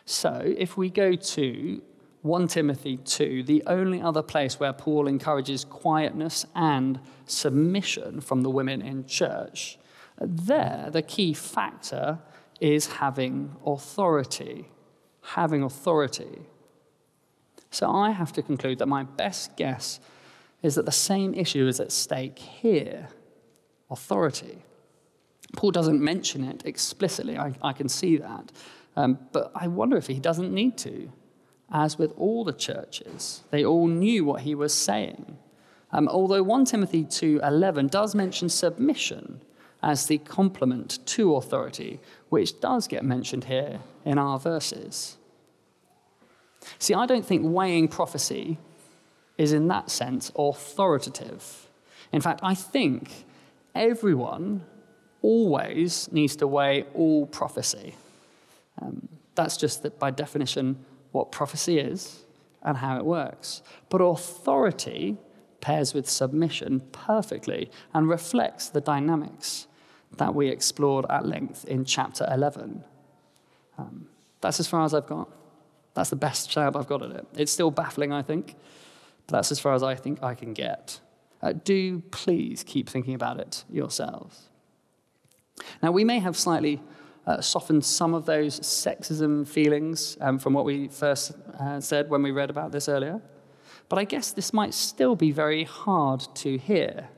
So, 0.06 0.42
if 0.58 0.78
we 0.78 0.90
go 0.90 1.16
to 1.16 1.82
1 2.24 2.48
Timothy 2.48 2.98
2, 2.98 3.44
the 3.44 3.64
only 3.68 4.02
other 4.02 4.22
place 4.22 4.60
where 4.60 4.74
Paul 4.74 5.08
encourages 5.08 5.66
quietness 5.66 6.46
and 6.56 7.00
submission 7.26 8.22
from 8.22 8.42
the 8.42 8.50
women 8.50 8.82
in 8.82 9.06
church, 9.06 9.78
there 10.20 10.90
the 10.92 11.02
key 11.02 11.34
factor 11.34 12.20
is 12.60 12.88
having 12.88 13.56
authority. 13.66 14.70
Having 15.22 15.64
authority. 15.64 16.44
So 17.72 17.90
I 17.92 18.12
have 18.12 18.32
to 18.34 18.42
conclude 18.42 18.80
that 18.80 18.88
my 18.88 19.04
best 19.04 19.58
guess 19.58 20.00
is 20.62 20.76
that 20.76 20.86
the 20.86 20.92
same 20.92 21.34
issue 21.34 21.68
is 21.68 21.80
at 21.80 21.92
stake 21.92 22.40
here 22.40 23.10
authority. 23.90 24.64
Paul 25.56 25.72
doesn't 25.72 26.02
mention 26.02 26.44
it 26.44 26.64
explicitly, 26.66 27.38
I, 27.38 27.54
I 27.62 27.74
can 27.74 27.90
see 27.90 28.18
that. 28.18 28.52
Um, 28.96 29.20
but 29.32 29.52
I 29.56 29.68
wonder 29.68 29.98
if 29.98 30.08
he 30.08 30.20
doesn't 30.20 30.54
need 30.54 30.78
to. 30.80 31.12
As 31.72 31.98
with 31.98 32.14
all 32.18 32.44
the 32.44 32.54
churches, 32.54 33.42
they 33.50 33.66
all 33.66 33.88
knew 33.88 34.24
what 34.26 34.42
he 34.42 34.54
was 34.54 34.74
saying. 34.74 35.38
Um, 35.92 36.08
although 36.08 36.44
1 36.44 36.66
Timothy 36.66 37.04
2:11 37.04 37.90
does 37.90 38.14
mention 38.16 38.50
submission 38.50 39.42
as 39.82 40.06
the 40.06 40.18
complement 40.18 41.06
to 41.06 41.36
authority, 41.36 42.00
which 42.30 42.60
does 42.60 42.88
get 42.88 43.04
mentioned 43.04 43.46
here 43.46 43.80
in 44.06 44.18
our 44.18 44.40
verses. 44.40 45.18
See, 46.80 46.94
I 46.94 47.06
don't 47.06 47.26
think 47.26 47.42
weighing 47.44 47.88
prophecy 47.90 48.58
is 49.38 49.52
in 49.52 49.68
that 49.68 49.90
sense 49.90 50.32
authoritative. 50.36 51.68
In 52.12 52.22
fact, 52.22 52.40
I 52.44 52.56
think 52.56 53.26
everyone 53.76 54.64
always 55.22 56.12
needs 56.12 56.36
to 56.38 56.48
weigh 56.48 56.84
all 56.94 57.26
prophecy. 57.26 57.96
Um, 58.82 59.08
that's 59.36 59.58
just 59.58 59.84
that 59.84 60.00
by 60.00 60.12
definition 60.12 60.84
what 61.12 61.32
prophecy 61.32 61.80
is 61.80 62.24
and 62.62 62.78
how 62.78 62.98
it 62.98 63.06
works. 63.06 63.62
But 63.90 64.02
authority 64.02 65.18
pairs 65.62 65.94
with 65.94 66.10
submission 66.10 66.82
perfectly 66.92 67.72
and 67.94 68.10
reflects 68.10 68.70
the 68.70 68.82
dynamics 68.82 69.68
that 70.18 70.36
we 70.36 70.50
explored 70.50 71.06
at 71.10 71.26
length 71.26 71.66
in 71.66 71.86
chapter 71.86 72.28
11. 72.30 72.84
Um, 73.78 74.08
that's 74.42 74.60
as 74.60 74.68
far 74.68 74.84
as 74.84 74.94
I've 74.94 75.08
got. 75.08 75.30
That's 75.94 76.10
the 76.10 76.16
best 76.16 76.50
job 76.50 76.76
I've 76.76 76.88
got 76.88 77.02
at 77.02 77.12
it. 77.12 77.28
It's 77.36 77.52
still 77.52 77.72
baffling, 77.72 78.12
I 78.12 78.22
think, 78.22 78.56
but 79.28 79.38
that's 79.38 79.52
as 79.52 79.60
far 79.60 79.74
as 79.74 79.84
I 79.84 79.96
think 79.96 80.22
I 80.22 80.36
can 80.36 80.54
get. 80.54 81.00
Uh, 81.42 81.54
do 81.54 82.02
please 82.12 82.64
keep 82.64 82.90
thinking 82.90 83.14
about 83.14 83.40
it 83.40 83.64
yourselves. 83.70 84.50
Now, 85.82 85.92
we 85.92 86.04
may 86.04 86.20
have 86.20 86.38
slightly 86.38 86.82
uh, 87.26 87.42
softened 87.42 87.86
some 87.86 88.14
of 88.14 88.26
those 88.26 88.60
sexism 88.60 89.48
feelings 89.48 90.18
um, 90.22 90.38
from 90.38 90.54
what 90.54 90.66
we 90.66 90.88
first 90.88 91.32
uh, 91.60 91.80
said 91.80 92.10
when 92.10 92.22
we 92.22 92.32
read 92.32 92.50
about 92.50 92.72
this 92.72 92.90
earlier, 92.90 93.22
but 93.90 94.00
I 94.00 94.04
guess 94.04 94.32
this 94.32 94.54
might 94.54 94.74
still 94.74 95.16
be 95.16 95.32
very 95.32 95.64
hard 95.64 96.26
to 96.36 96.58
hear. 96.58 97.10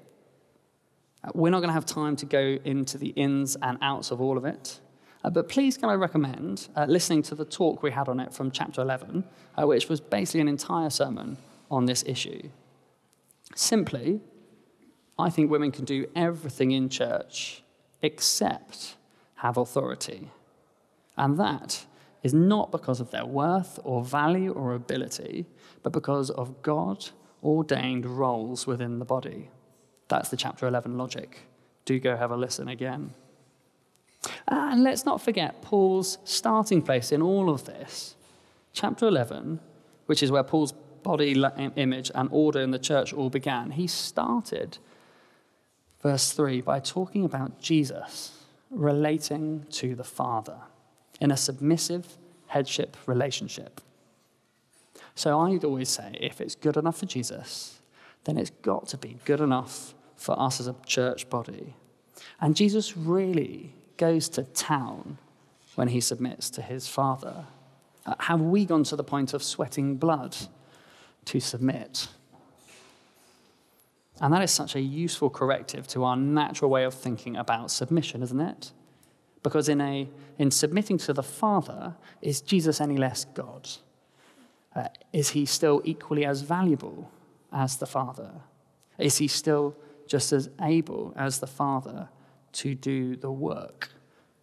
Uh, 1.23 1.31
we're 1.33 1.49
not 1.49 1.59
going 1.59 1.69
to 1.69 1.73
have 1.73 1.85
time 1.85 2.15
to 2.17 2.25
go 2.25 2.57
into 2.63 2.97
the 2.97 3.09
ins 3.09 3.55
and 3.61 3.77
outs 3.81 4.11
of 4.11 4.21
all 4.21 4.37
of 4.37 4.45
it. 4.45 4.79
Uh, 5.23 5.29
but 5.29 5.49
please, 5.49 5.75
can 5.75 5.89
I 5.89 5.93
recommend 5.93 6.67
uh, 6.75 6.85
listening 6.87 7.23
to 7.23 7.35
the 7.35 7.45
talk 7.45 7.81
we 7.81 7.91
had 7.91 8.07
on 8.07 8.19
it 8.19 8.31
from 8.31 8.51
chapter 8.51 8.81
11, 8.81 9.23
uh, 9.57 9.65
which 9.65 9.89
was 9.89 9.99
basically 9.99 10.41
an 10.41 10.47
entire 10.47 10.91
sermon 10.91 11.37
on 11.71 11.85
this 11.85 12.03
issue. 12.05 12.49
Simply, 13.55 14.21
I 15.17 15.29
think 15.29 15.49
women 15.49 15.71
can 15.71 15.85
do 15.85 16.07
everything 16.15 16.71
in 16.71 16.89
church 16.89 17.63
except 18.01 18.95
have 19.35 19.57
authority. 19.57 20.31
And 21.17 21.37
that 21.39 21.85
is 22.23 22.33
not 22.33 22.71
because 22.71 22.99
of 22.99 23.11
their 23.11 23.25
worth 23.25 23.79
or 23.83 24.03
value 24.03 24.51
or 24.51 24.73
ability, 24.73 25.45
but 25.83 25.93
because 25.93 26.29
of 26.29 26.61
God 26.61 27.09
ordained 27.43 28.05
roles 28.05 28.65
within 28.65 28.99
the 28.99 29.05
body. 29.05 29.49
That's 30.07 30.29
the 30.29 30.37
chapter 30.37 30.67
11 30.67 30.97
logic. 30.97 31.41
Do 31.85 31.99
go 31.99 32.17
have 32.17 32.31
a 32.31 32.35
listen 32.35 32.67
again. 32.67 33.13
Ah, 34.47 34.71
and 34.71 34.83
let's 34.83 35.05
not 35.05 35.21
forget 35.21 35.61
Paul's 35.61 36.17
starting 36.23 36.81
place 36.81 37.11
in 37.11 37.21
all 37.21 37.49
of 37.49 37.65
this. 37.65 38.15
Chapter 38.73 39.07
11, 39.07 39.59
which 40.07 40.23
is 40.23 40.31
where 40.31 40.43
Paul's 40.43 40.73
body 41.03 41.39
image 41.75 42.09
and 42.15 42.27
order 42.31 42.59
in 42.59 42.71
the 42.71 42.79
church 42.79 43.13
all 43.13 43.29
began, 43.29 43.71
he 43.71 43.85
started, 43.85 44.79
verse 46.01 46.31
3, 46.31 46.61
by 46.61 46.79
talking 46.79 47.23
about 47.23 47.61
Jesus 47.61 48.44
relating 48.69 49.65
to 49.71 49.95
the 49.95 50.03
Father 50.03 50.57
in 51.19 51.31
a 51.31 51.37
submissive 51.37 52.17
headship 52.47 52.97
relationship. 53.05 53.81
So 55.15 55.39
I'd 55.39 55.63
always 55.63 55.89
say 55.89 56.17
if 56.19 56.41
it's 56.41 56.55
good 56.55 56.77
enough 56.77 56.97
for 56.99 57.05
Jesus, 57.05 57.79
then 58.25 58.37
it's 58.37 58.49
got 58.61 58.87
to 58.89 58.97
be 58.97 59.17
good 59.25 59.39
enough 59.39 59.93
for 60.15 60.37
us 60.39 60.59
as 60.59 60.67
a 60.67 60.75
church 60.85 61.29
body. 61.29 61.73
And 62.41 62.55
Jesus 62.55 62.97
really 62.97 63.73
goes 63.97 64.27
to 64.29 64.43
town 64.43 65.17
when 65.75 65.89
he 65.89 66.01
submits 66.01 66.49
to 66.51 66.61
his 66.61 66.87
Father. 66.87 67.45
Uh, 68.05 68.15
have 68.19 68.41
we 68.41 68.65
gone 68.65 68.83
to 68.85 68.95
the 68.95 69.03
point 69.03 69.33
of 69.33 69.43
sweating 69.43 69.95
blood 69.95 70.35
to 71.25 71.39
submit? 71.39 72.07
And 74.21 74.33
that 74.33 74.41
is 74.41 74.51
such 74.51 74.75
a 74.75 74.79
useful 74.79 75.29
corrective 75.29 75.87
to 75.89 76.03
our 76.03 76.15
natural 76.15 76.71
way 76.71 76.83
of 76.85 76.93
thinking 76.93 77.35
about 77.35 77.69
submission, 77.69 78.23
isn't 78.23 78.39
it? 78.39 78.71
Because 79.43 79.69
in, 79.69 79.81
a, 79.81 80.09
in 80.39 80.51
submitting 80.51 80.97
to 80.99 81.13
the 81.13 81.23
Father, 81.23 81.95
is 82.21 82.41
Jesus 82.41 82.81
any 82.81 82.97
less 82.97 83.25
God? 83.25 83.69
Uh, 84.75 84.87
is 85.13 85.29
he 85.29 85.45
still 85.45 85.81
equally 85.85 86.25
as 86.25 86.41
valuable 86.41 87.11
as 87.51 87.77
the 87.77 87.85
Father? 87.85 88.31
Is 88.97 89.17
he 89.17 89.27
still 89.27 89.75
just 90.07 90.31
as 90.33 90.49
able 90.61 91.13
as 91.15 91.39
the 91.39 91.47
Father 91.47 92.09
to 92.53 92.73
do 92.73 93.15
the 93.15 93.31
work 93.31 93.89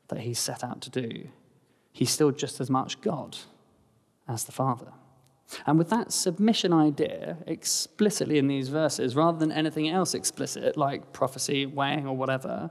that 0.08 0.20
he's 0.20 0.38
set 0.38 0.62
out 0.62 0.80
to 0.82 0.90
do? 0.90 1.28
He's 1.92 2.10
still 2.10 2.30
just 2.30 2.60
as 2.60 2.70
much 2.70 3.00
God 3.00 3.38
as 4.28 4.44
the 4.44 4.52
Father. 4.52 4.92
And 5.66 5.78
with 5.78 5.90
that 5.90 6.12
submission 6.12 6.72
idea 6.72 7.36
explicitly 7.46 8.38
in 8.38 8.48
these 8.48 8.68
verses, 8.68 9.14
rather 9.14 9.38
than 9.38 9.52
anything 9.52 9.88
else 9.88 10.14
explicit, 10.14 10.76
like 10.76 11.12
prophecy, 11.12 11.66
weighing, 11.66 12.06
or 12.06 12.16
whatever, 12.16 12.70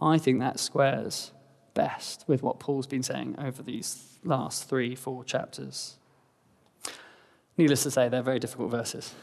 I 0.00 0.18
think 0.18 0.40
that 0.40 0.60
squares 0.60 1.32
best 1.74 2.24
with 2.26 2.42
what 2.42 2.58
Paul's 2.58 2.86
been 2.86 3.02
saying 3.02 3.36
over 3.38 3.62
these 3.62 4.18
last 4.24 4.68
three, 4.68 4.94
four 4.94 5.24
chapters. 5.24 5.96
Needless 7.56 7.82
to 7.84 7.90
say, 7.90 8.08
they're 8.08 8.22
very 8.22 8.38
difficult 8.38 8.70
verses. 8.70 9.14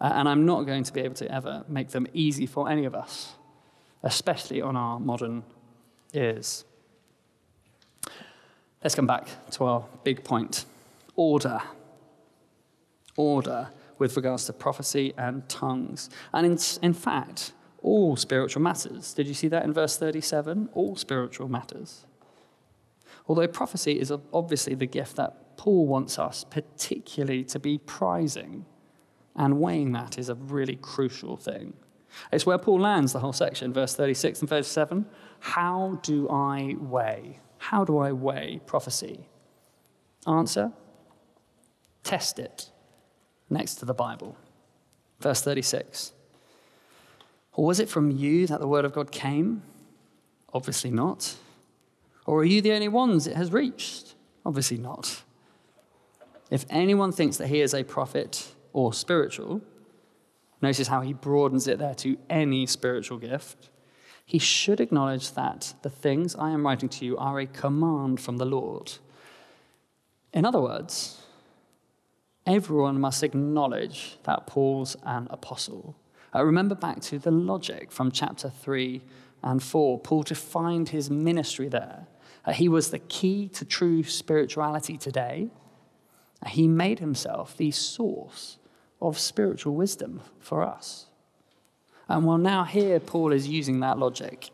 Uh, 0.00 0.12
and 0.14 0.28
I'm 0.28 0.44
not 0.44 0.66
going 0.66 0.84
to 0.84 0.92
be 0.92 1.00
able 1.00 1.14
to 1.16 1.30
ever 1.32 1.64
make 1.68 1.90
them 1.90 2.06
easy 2.12 2.46
for 2.46 2.68
any 2.68 2.84
of 2.84 2.94
us, 2.94 3.34
especially 4.02 4.60
on 4.60 4.76
our 4.76 4.98
modern 4.98 5.44
ears. 6.12 6.64
Let's 8.82 8.94
come 8.94 9.06
back 9.06 9.28
to 9.52 9.64
our 9.64 9.84
big 10.02 10.24
point 10.24 10.66
order 11.16 11.62
order 13.16 13.70
with 13.98 14.16
regards 14.16 14.46
to 14.46 14.52
prophecy 14.52 15.14
and 15.16 15.48
tongues. 15.48 16.10
And 16.32 16.46
in, 16.46 16.58
in 16.82 16.94
fact, 16.94 17.52
all 17.82 18.16
spiritual 18.16 18.62
matters. 18.62 19.14
Did 19.14 19.28
you 19.28 19.34
see 19.34 19.48
that 19.48 19.64
in 19.64 19.72
verse 19.72 19.96
37? 19.96 20.70
All 20.72 20.96
spiritual 20.96 21.48
matters. 21.48 22.06
Although 23.28 23.46
prophecy 23.46 24.00
is 24.00 24.12
obviously 24.32 24.74
the 24.74 24.86
gift 24.86 25.16
that 25.16 25.56
Paul 25.56 25.86
wants 25.86 26.18
us 26.18 26.44
particularly 26.44 27.44
to 27.44 27.58
be 27.58 27.78
prizing, 27.78 28.66
and 29.36 29.60
weighing 29.60 29.92
that 29.92 30.18
is 30.18 30.28
a 30.28 30.34
really 30.34 30.76
crucial 30.76 31.36
thing. 31.36 31.74
It's 32.32 32.46
where 32.46 32.58
Paul 32.58 32.80
lands 32.80 33.12
the 33.12 33.18
whole 33.20 33.32
section, 33.32 33.72
verse 33.72 33.94
36 33.94 34.40
and 34.40 34.48
37. 34.48 35.06
How 35.40 35.98
do 36.02 36.28
I 36.28 36.76
weigh? 36.78 37.40
How 37.58 37.84
do 37.84 37.98
I 37.98 38.12
weigh 38.12 38.60
prophecy? 38.66 39.28
Answer 40.26 40.72
test 42.04 42.38
it 42.38 42.70
next 43.54 43.76
to 43.76 43.86
the 43.86 43.94
Bible. 43.94 44.36
Verse 45.20 45.40
36. 45.40 46.12
Or 47.54 47.64
was 47.64 47.80
it 47.80 47.88
from 47.88 48.10
you 48.10 48.46
that 48.48 48.60
the 48.60 48.68
word 48.68 48.84
of 48.84 48.92
God 48.92 49.10
came? 49.10 49.62
Obviously 50.52 50.90
not. 50.90 51.36
Or 52.26 52.40
are 52.40 52.44
you 52.44 52.60
the 52.60 52.72
only 52.72 52.88
ones 52.88 53.26
it 53.26 53.36
has 53.36 53.50
reached? 53.52 54.14
Obviously 54.44 54.76
not. 54.76 55.22
If 56.50 56.66
anyone 56.68 57.12
thinks 57.12 57.38
that 57.38 57.48
he 57.48 57.60
is 57.60 57.74
a 57.74 57.84
prophet 57.84 58.54
or 58.72 58.92
spiritual, 58.92 59.62
notice 60.60 60.88
how 60.88 61.00
he 61.00 61.12
broadens 61.12 61.66
it 61.66 61.78
there 61.78 61.94
to 61.94 62.18
any 62.28 62.66
spiritual 62.66 63.18
gift. 63.18 63.70
he 64.24 64.38
should 64.38 64.80
acknowledge 64.80 65.32
that 65.32 65.74
the 65.82 65.90
things 65.90 66.34
I 66.34 66.50
am 66.50 66.64
writing 66.64 66.88
to 66.90 67.04
you 67.04 67.16
are 67.18 67.38
a 67.38 67.46
command 67.46 68.20
from 68.20 68.38
the 68.38 68.46
Lord. 68.46 68.92
In 70.32 70.44
other 70.44 70.60
words, 70.60 71.20
everyone 72.46 73.00
must 73.00 73.22
acknowledge 73.22 74.18
that 74.24 74.46
Paul's 74.46 74.96
an 75.04 75.26
apostle. 75.30 75.96
Uh, 76.34 76.44
remember 76.44 76.74
back 76.74 77.00
to 77.00 77.18
the 77.18 77.30
logic 77.30 77.90
from 77.92 78.10
chapter 78.10 78.50
3 78.50 79.02
and 79.42 79.62
4. 79.62 80.00
Paul 80.00 80.22
defined 80.22 80.90
his 80.90 81.10
ministry 81.10 81.68
there. 81.68 82.06
Uh, 82.44 82.52
he 82.52 82.68
was 82.68 82.90
the 82.90 82.98
key 82.98 83.48
to 83.48 83.64
true 83.64 84.02
spirituality 84.02 84.96
today. 84.98 85.48
Uh, 86.44 86.48
he 86.48 86.68
made 86.68 86.98
himself 86.98 87.56
the 87.56 87.70
source 87.70 88.58
of 89.00 89.18
spiritual 89.18 89.74
wisdom 89.74 90.20
for 90.40 90.62
us. 90.62 91.06
And 92.08 92.26
well, 92.26 92.38
now 92.38 92.64
here 92.64 93.00
Paul 93.00 93.32
is 93.32 93.48
using 93.48 93.80
that 93.80 93.98
logic. 93.98 94.50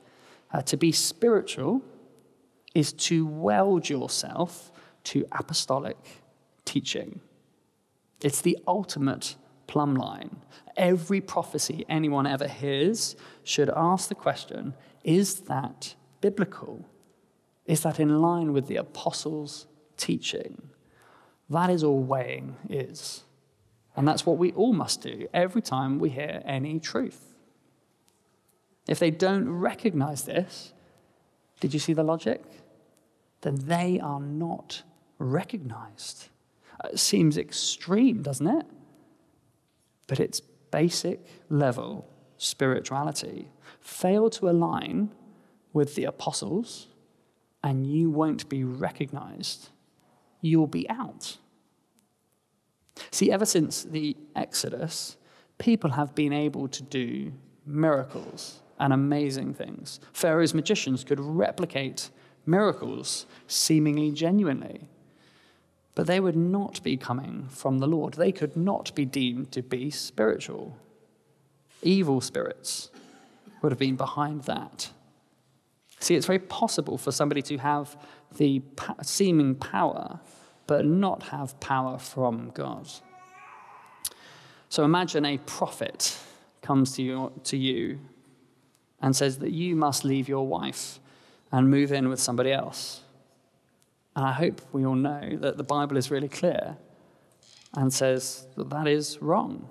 Uh, 0.53 0.63
to 0.63 0.77
be 0.77 0.93
spiritual 0.93 1.83
is 2.75 2.93
to 2.93 3.27
weld 3.27 3.89
yourself 3.89 4.71
to 5.05 5.27
apostolic 5.33 5.97
teaching. 6.65 7.21
It's 8.23 8.41
the 8.41 8.59
ultimate 8.67 9.37
plumb 9.67 9.95
line. 9.95 10.37
Every 10.77 11.21
prophecy 11.21 11.85
anyone 11.89 12.27
ever 12.27 12.49
hears 12.49 13.17
should 13.45 13.71
ask 13.71 14.09
the 14.09 14.15
question 14.15 14.75
is 15.05 15.41
that 15.43 15.95
biblical? 16.21 16.87
Is 17.67 17.83
that 17.83 18.01
in 18.01 18.21
line 18.21 18.53
with 18.53 18.67
the 18.67 18.77
apostles' 18.77 19.67
teaching? 19.97 20.71
That 21.49 21.71
is 21.71 21.85
all 21.85 22.03
weighing 22.03 22.57
is. 22.69 23.25
And 23.97 24.07
that's 24.07 24.25
what 24.25 24.39
we 24.39 24.53
all 24.53 24.73
must 24.73 25.03
do 25.03 25.29
every 25.33 25.63
time 25.63 25.99
we 25.99 26.11
hear 26.11 26.43
any 26.45 26.81
truth. 26.81 27.35
If 28.89 28.99
they 28.99 29.11
don't 29.11 29.49
recognize 29.49 30.25
this, 30.25 30.73
did 31.61 31.75
you 31.75 31.81
see 31.81 31.93
the 31.93 32.03
logic? 32.03 32.43
Then 33.43 33.57
they 33.67 34.01
are 34.01 34.21
not 34.21 34.83
recognized. 35.19 36.30
Seems 36.95 37.37
extreme, 37.37 38.23
doesn't 38.23 38.47
it? 38.47 38.67
But 40.07 40.21
it's 40.21 40.41
basic 40.71 41.25
level 41.49 42.09
spirituality. 42.37 43.49
Fail 43.81 44.31
to 44.31 44.49
align 44.49 45.11
with 45.73 45.95
the 45.95 46.05
apostles, 46.05 46.89
and 47.63 47.87
you 47.87 48.11
won't 48.11 48.49
be 48.49 48.65
recognized. 48.65 49.69
You'll 50.41 50.67
be 50.67 50.89
out. 50.89 51.37
See, 53.11 53.31
ever 53.31 53.47
since 53.47 53.83
the 53.83 54.17
Exodus, 54.35 55.17
people 55.59 55.91
have 55.91 56.15
been 56.15 56.33
able 56.33 56.69
to 56.69 56.83
do 56.83 57.33
miracles 57.67 58.61
and 58.79 58.93
amazing 58.93 59.55
things. 59.55 60.01
Pharaoh's 60.13 60.55
magicians 60.55 61.05
could 61.05 61.21
replicate 61.21 62.11
miracles 62.47 63.27
seemingly 63.47 64.11
genuinely. 64.11 64.89
But 66.01 66.07
they 66.07 66.19
would 66.19 66.35
not 66.35 66.83
be 66.83 66.97
coming 66.97 67.47
from 67.51 67.79
the 67.79 67.87
Lord. 67.87 68.15
They 68.15 68.33
could 68.33 68.57
not 68.57 68.95
be 68.95 69.05
deemed 69.05 69.53
to 69.53 69.61
be 69.61 69.91
spiritual. 69.91 70.75
Evil 71.83 72.23
spirits 72.23 72.89
would 73.61 73.71
have 73.71 73.79
been 73.79 73.97
behind 73.97 74.45
that. 74.45 74.89
See, 75.99 76.15
it's 76.15 76.25
very 76.25 76.39
possible 76.39 76.97
for 76.97 77.13
somebody 77.13 77.43
to 77.43 77.59
have 77.59 77.99
the 78.39 78.63
seeming 79.03 79.55
power, 79.57 80.21
but 80.67 80.87
not 80.87 81.25
have 81.25 81.61
power 81.61 81.99
from 81.99 82.51
God. 82.55 82.89
So 84.71 84.85
imagine 84.85 85.27
a 85.27 85.37
prophet 85.37 86.17
comes 86.63 86.97
to 86.97 87.31
to 87.45 87.59
you 87.59 88.01
and 89.03 89.15
says 89.15 89.41
that 89.41 89.53
you 89.53 89.77
must 89.77 90.07
leave 90.07 90.31
your 90.31 90.47
wife 90.47 90.99
and 91.53 91.69
move 91.69 91.93
in 91.93 92.09
with 92.09 92.21
somebody 92.21 92.53
else. 92.53 93.03
And 94.17 94.25
I 94.25 94.33
hope 94.33 94.61
we 94.73 94.85
all 94.85 94.95
know 94.95 95.37
that 95.37 95.57
the 95.57 95.63
Bible 95.63 95.97
is 95.97 96.11
really 96.11 96.29
clear 96.29 96.77
and 97.75 97.93
says 97.93 98.47
that 98.57 98.71
that 98.71 98.87
is 98.87 99.21
wrong. 99.23 99.69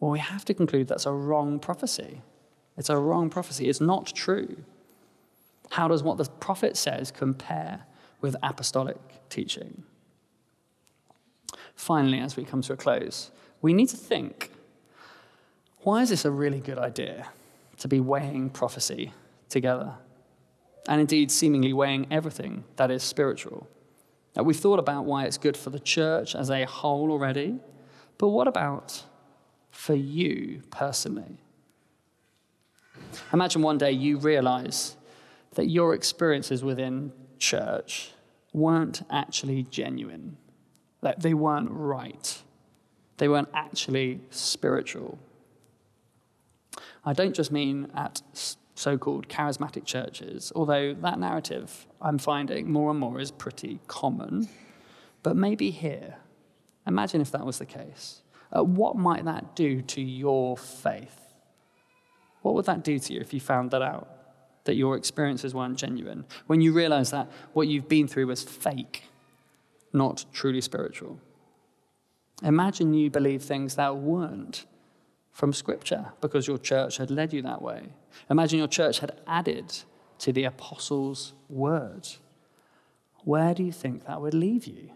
Well, 0.00 0.10
we 0.10 0.18
have 0.18 0.44
to 0.46 0.54
conclude 0.54 0.88
that's 0.88 1.06
a 1.06 1.12
wrong 1.12 1.60
prophecy. 1.60 2.22
It's 2.76 2.90
a 2.90 2.98
wrong 2.98 3.30
prophecy. 3.30 3.68
It's 3.68 3.80
not 3.80 4.06
true. 4.06 4.64
How 5.70 5.88
does 5.88 6.02
what 6.02 6.18
the 6.18 6.24
prophet 6.24 6.76
says 6.76 7.10
compare 7.10 7.84
with 8.20 8.34
apostolic 8.42 8.98
teaching? 9.28 9.84
Finally, 11.74 12.18
as 12.18 12.36
we 12.36 12.44
come 12.44 12.62
to 12.62 12.72
a 12.72 12.76
close, 12.76 13.30
we 13.60 13.72
need 13.72 13.88
to 13.88 13.96
think 13.96 14.50
why 15.82 16.02
is 16.02 16.10
this 16.10 16.24
a 16.24 16.30
really 16.30 16.60
good 16.60 16.78
idea 16.78 17.28
to 17.78 17.88
be 17.88 17.98
weighing 17.98 18.50
prophecy 18.50 19.12
together? 19.48 19.94
And 20.88 21.00
indeed 21.00 21.30
seemingly 21.30 21.72
weighing 21.72 22.06
everything 22.10 22.64
that 22.76 22.90
is 22.90 23.02
spiritual. 23.02 23.68
Now, 24.34 24.42
we've 24.42 24.58
thought 24.58 24.78
about 24.78 25.04
why 25.04 25.24
it's 25.24 25.38
good 25.38 25.56
for 25.56 25.70
the 25.70 25.78
church 25.78 26.34
as 26.34 26.50
a 26.50 26.64
whole 26.64 27.10
already, 27.10 27.60
but 28.18 28.28
what 28.28 28.48
about 28.48 29.04
for 29.70 29.94
you 29.94 30.62
personally? 30.70 31.38
Imagine 33.32 33.62
one 33.62 33.78
day 33.78 33.92
you 33.92 34.18
realize 34.18 34.96
that 35.54 35.66
your 35.66 35.94
experiences 35.94 36.64
within 36.64 37.12
church 37.38 38.12
weren't 38.52 39.02
actually 39.10 39.64
genuine, 39.64 40.36
that 41.02 41.20
they 41.20 41.34
weren't 41.34 41.70
right, 41.70 42.42
they 43.18 43.28
weren't 43.28 43.48
actually 43.52 44.20
spiritual. 44.30 45.18
I 47.04 47.12
don't 47.12 47.34
just 47.34 47.52
mean 47.52 47.90
at 47.94 48.22
so 48.74 48.96
called 48.96 49.28
charismatic 49.28 49.84
churches, 49.84 50.52
although 50.54 50.94
that 50.94 51.18
narrative 51.18 51.86
I'm 52.00 52.18
finding 52.18 52.70
more 52.70 52.90
and 52.90 52.98
more 52.98 53.20
is 53.20 53.30
pretty 53.30 53.80
common. 53.86 54.48
But 55.22 55.36
maybe 55.36 55.70
here, 55.70 56.16
imagine 56.86 57.20
if 57.20 57.30
that 57.32 57.46
was 57.46 57.58
the 57.58 57.66
case. 57.66 58.22
Uh, 58.54 58.64
what 58.64 58.96
might 58.96 59.24
that 59.24 59.54
do 59.54 59.82
to 59.82 60.00
your 60.00 60.56
faith? 60.56 61.18
What 62.42 62.54
would 62.54 62.66
that 62.66 62.82
do 62.82 62.98
to 62.98 63.14
you 63.14 63.20
if 63.20 63.32
you 63.32 63.40
found 63.40 63.70
that 63.70 63.82
out? 63.82 64.08
That 64.64 64.74
your 64.74 64.96
experiences 64.96 65.54
weren't 65.54 65.78
genuine? 65.78 66.24
When 66.46 66.60
you 66.60 66.72
realize 66.72 67.10
that 67.10 67.30
what 67.52 67.68
you've 67.68 67.88
been 67.88 68.08
through 68.08 68.26
was 68.26 68.42
fake, 68.42 69.04
not 69.92 70.24
truly 70.32 70.60
spiritual? 70.60 71.18
Imagine 72.42 72.94
you 72.94 73.10
believe 73.10 73.42
things 73.42 73.76
that 73.76 73.96
weren't 73.96 74.66
from 75.32 75.52
Scripture 75.52 76.12
because 76.20 76.46
your 76.46 76.58
church 76.58 76.98
had 76.98 77.10
led 77.10 77.32
you 77.32 77.42
that 77.42 77.62
way. 77.62 77.94
Imagine 78.30 78.58
your 78.58 78.68
church 78.68 79.00
had 79.00 79.20
added 79.26 79.74
to 80.18 80.32
the 80.32 80.44
apostles' 80.44 81.32
word. 81.48 82.06
Where 83.24 83.54
do 83.54 83.62
you 83.62 83.72
think 83.72 84.06
that 84.06 84.20
would 84.20 84.34
leave 84.34 84.66
you? 84.66 84.90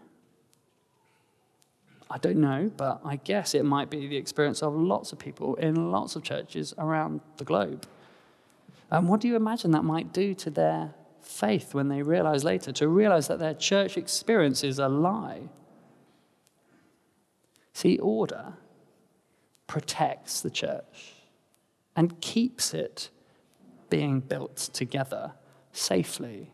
I 2.09 2.17
don't 2.17 2.37
know, 2.37 2.71
but 2.77 3.01
I 3.03 3.17
guess 3.17 3.53
it 3.53 3.65
might 3.65 3.89
be 3.89 4.07
the 4.07 4.15
experience 4.15 4.63
of 4.63 4.73
lots 4.73 5.11
of 5.11 5.19
people 5.19 5.55
in 5.55 5.91
lots 5.91 6.15
of 6.15 6.23
churches 6.23 6.73
around 6.77 7.19
the 7.37 7.43
globe. 7.43 7.85
And 8.89 9.09
what 9.09 9.19
do 9.19 9.27
you 9.27 9.35
imagine 9.35 9.71
that 9.71 9.83
might 9.83 10.13
do 10.13 10.33
to 10.35 10.49
their 10.49 10.93
faith 11.21 11.73
when 11.73 11.89
they 11.89 12.01
realize 12.01 12.45
later, 12.45 12.71
to 12.71 12.87
realize 12.87 13.27
that 13.27 13.39
their 13.39 13.53
church 13.53 13.97
experience 13.97 14.63
is 14.63 14.79
a 14.79 14.87
lie? 14.87 15.49
See, 17.73 17.99
order 17.99 18.53
protects 19.67 20.41
the 20.41 20.49
church 20.49 21.13
and 21.95 22.19
keeps 22.21 22.73
it 22.73 23.09
being 23.89 24.19
built 24.19 24.55
together 24.73 25.33
safely 25.71 26.51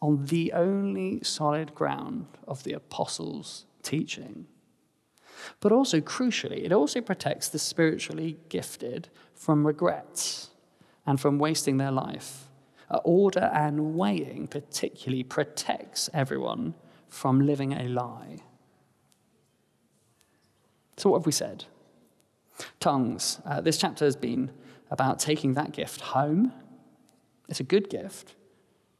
on 0.00 0.26
the 0.26 0.52
only 0.52 1.22
solid 1.22 1.74
ground 1.74 2.26
of 2.46 2.62
the 2.64 2.72
apostles' 2.72 3.64
teaching. 3.82 4.46
But 5.60 5.72
also, 5.72 6.00
crucially, 6.00 6.64
it 6.64 6.72
also 6.72 7.00
protects 7.00 7.48
the 7.48 7.58
spiritually 7.58 8.38
gifted 8.48 9.08
from 9.34 9.66
regrets 9.66 10.50
and 11.06 11.20
from 11.20 11.38
wasting 11.38 11.78
their 11.78 11.90
life. 11.90 12.48
Order 13.02 13.50
and 13.52 13.96
weighing 13.96 14.46
particularly 14.46 15.24
protects 15.24 16.08
everyone 16.12 16.74
from 17.08 17.40
living 17.40 17.72
a 17.72 17.88
lie. 17.88 18.38
So, 20.96 21.10
what 21.10 21.20
have 21.20 21.26
we 21.26 21.32
said? 21.32 21.64
Tongues. 22.80 23.40
Uh, 23.44 23.60
this 23.60 23.78
chapter 23.78 24.04
has 24.04 24.16
been 24.16 24.50
about 24.90 25.18
taking 25.18 25.54
that 25.54 25.72
gift 25.72 26.00
home. 26.00 26.52
It's 27.48 27.60
a 27.60 27.64
good 27.64 27.90
gift, 27.90 28.34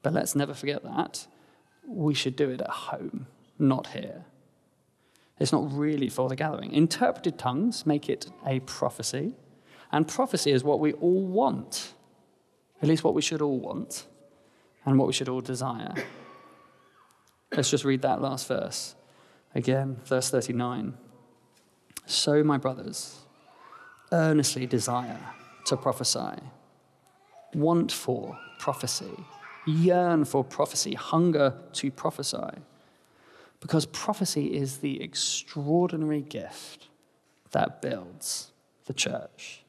but 0.03 0.13
let's 0.13 0.35
never 0.35 0.55
forget 0.55 0.83
that. 0.85 1.27
We 1.87 2.15
should 2.15 2.37
do 2.37 2.51
it 2.51 2.61
at 2.61 2.71
home, 2.71 3.27
not 3.59 3.89
here. 3.89 4.25
It's 5.39 5.53
not 5.53 5.73
really 5.73 6.09
for 6.09 6.29
the 6.29 6.37
gathering. 6.37 6.73
Interpreted 6.73 7.39
tongues 7.39 7.87
make 7.87 8.09
it 8.09 8.31
a 8.47 8.61
prophecy, 8.61 9.35
and 9.91 10.07
prophecy 10.07 10.53
is 10.53 10.63
what 10.65 10.81
we 10.81 10.93
all 10.95 11.27
want, 11.27 11.95
at 12.81 12.89
least 12.89 13.05
what 13.05 13.15
we 13.15 13.23
should 13.23 13.43
all 13.43 13.59
want, 13.59 14.07
and 14.85 14.99
what 14.99 15.07
we 15.07 15.13
should 15.13 15.29
all 15.29 15.41
desire. 15.41 15.95
Let's 17.53 17.71
just 17.71 17.85
read 17.85 18.03
that 18.03 18.21
last 18.21 18.49
verse 18.49 18.95
again, 19.55 19.97
verse 20.05 20.31
39. 20.31 20.95
So, 22.07 22.43
my 22.45 22.59
brothers, 22.59 23.24
earnestly 24.13 24.67
desire 24.67 25.21
to 25.67 25.77
prophesy, 25.77 26.41
want 27.55 27.91
for 27.91 28.39
prophecy, 28.59 29.25
yearn 29.67 30.25
for 30.25 30.45
prophecy, 30.45 30.95
hunger 30.95 31.55
to 31.73 31.91
prophesy. 31.91 32.61
Because 33.61 33.87
prophecy 33.87 34.55
is 34.55 34.79
the 34.79 35.03
extraordinary 35.03 36.21
gift 36.21 36.89
that 37.53 37.81
builds 37.81 38.53
the 38.87 38.93
church. 38.93 39.63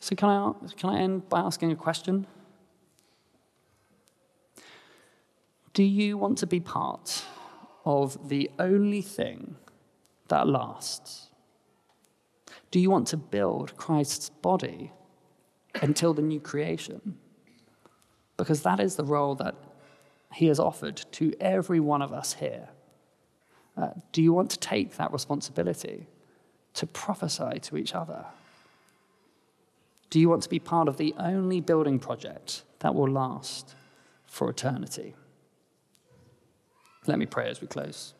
So, 0.00 0.16
can 0.16 0.28
I, 0.28 0.52
can 0.76 0.90
I 0.90 0.98
end 1.00 1.28
by 1.28 1.40
asking 1.40 1.70
a 1.70 1.76
question? 1.76 2.26
Do 5.74 5.82
you 5.82 6.18
want 6.18 6.38
to 6.38 6.46
be 6.46 6.60
part 6.60 7.24
of 7.84 8.28
the 8.28 8.50
only 8.58 9.02
thing 9.02 9.56
that 10.28 10.48
lasts? 10.48 11.28
Do 12.72 12.80
you 12.80 12.90
want 12.90 13.06
to 13.08 13.18
build 13.18 13.76
Christ's 13.76 14.30
body 14.30 14.92
until 15.82 16.14
the 16.14 16.22
new 16.22 16.40
creation? 16.40 17.18
Because 18.38 18.62
that 18.62 18.80
is 18.80 18.96
the 18.96 19.04
role 19.04 19.34
that 19.36 19.54
he 20.32 20.46
has 20.46 20.58
offered 20.58 20.96
to 21.12 21.34
every 21.38 21.80
one 21.80 22.00
of 22.00 22.12
us 22.12 22.32
here. 22.32 22.70
Uh, 23.76 23.90
do 24.10 24.22
you 24.22 24.32
want 24.32 24.50
to 24.50 24.58
take 24.58 24.96
that 24.96 25.12
responsibility 25.12 26.06
to 26.72 26.86
prophesy 26.86 27.58
to 27.60 27.76
each 27.76 27.94
other? 27.94 28.24
Do 30.08 30.18
you 30.18 30.30
want 30.30 30.42
to 30.42 30.48
be 30.48 30.58
part 30.58 30.88
of 30.88 30.96
the 30.96 31.14
only 31.18 31.60
building 31.60 31.98
project 31.98 32.64
that 32.78 32.94
will 32.94 33.08
last 33.08 33.74
for 34.24 34.48
eternity? 34.48 35.14
Let 37.06 37.18
me 37.18 37.26
pray 37.26 37.50
as 37.50 37.60
we 37.60 37.66
close. 37.66 38.14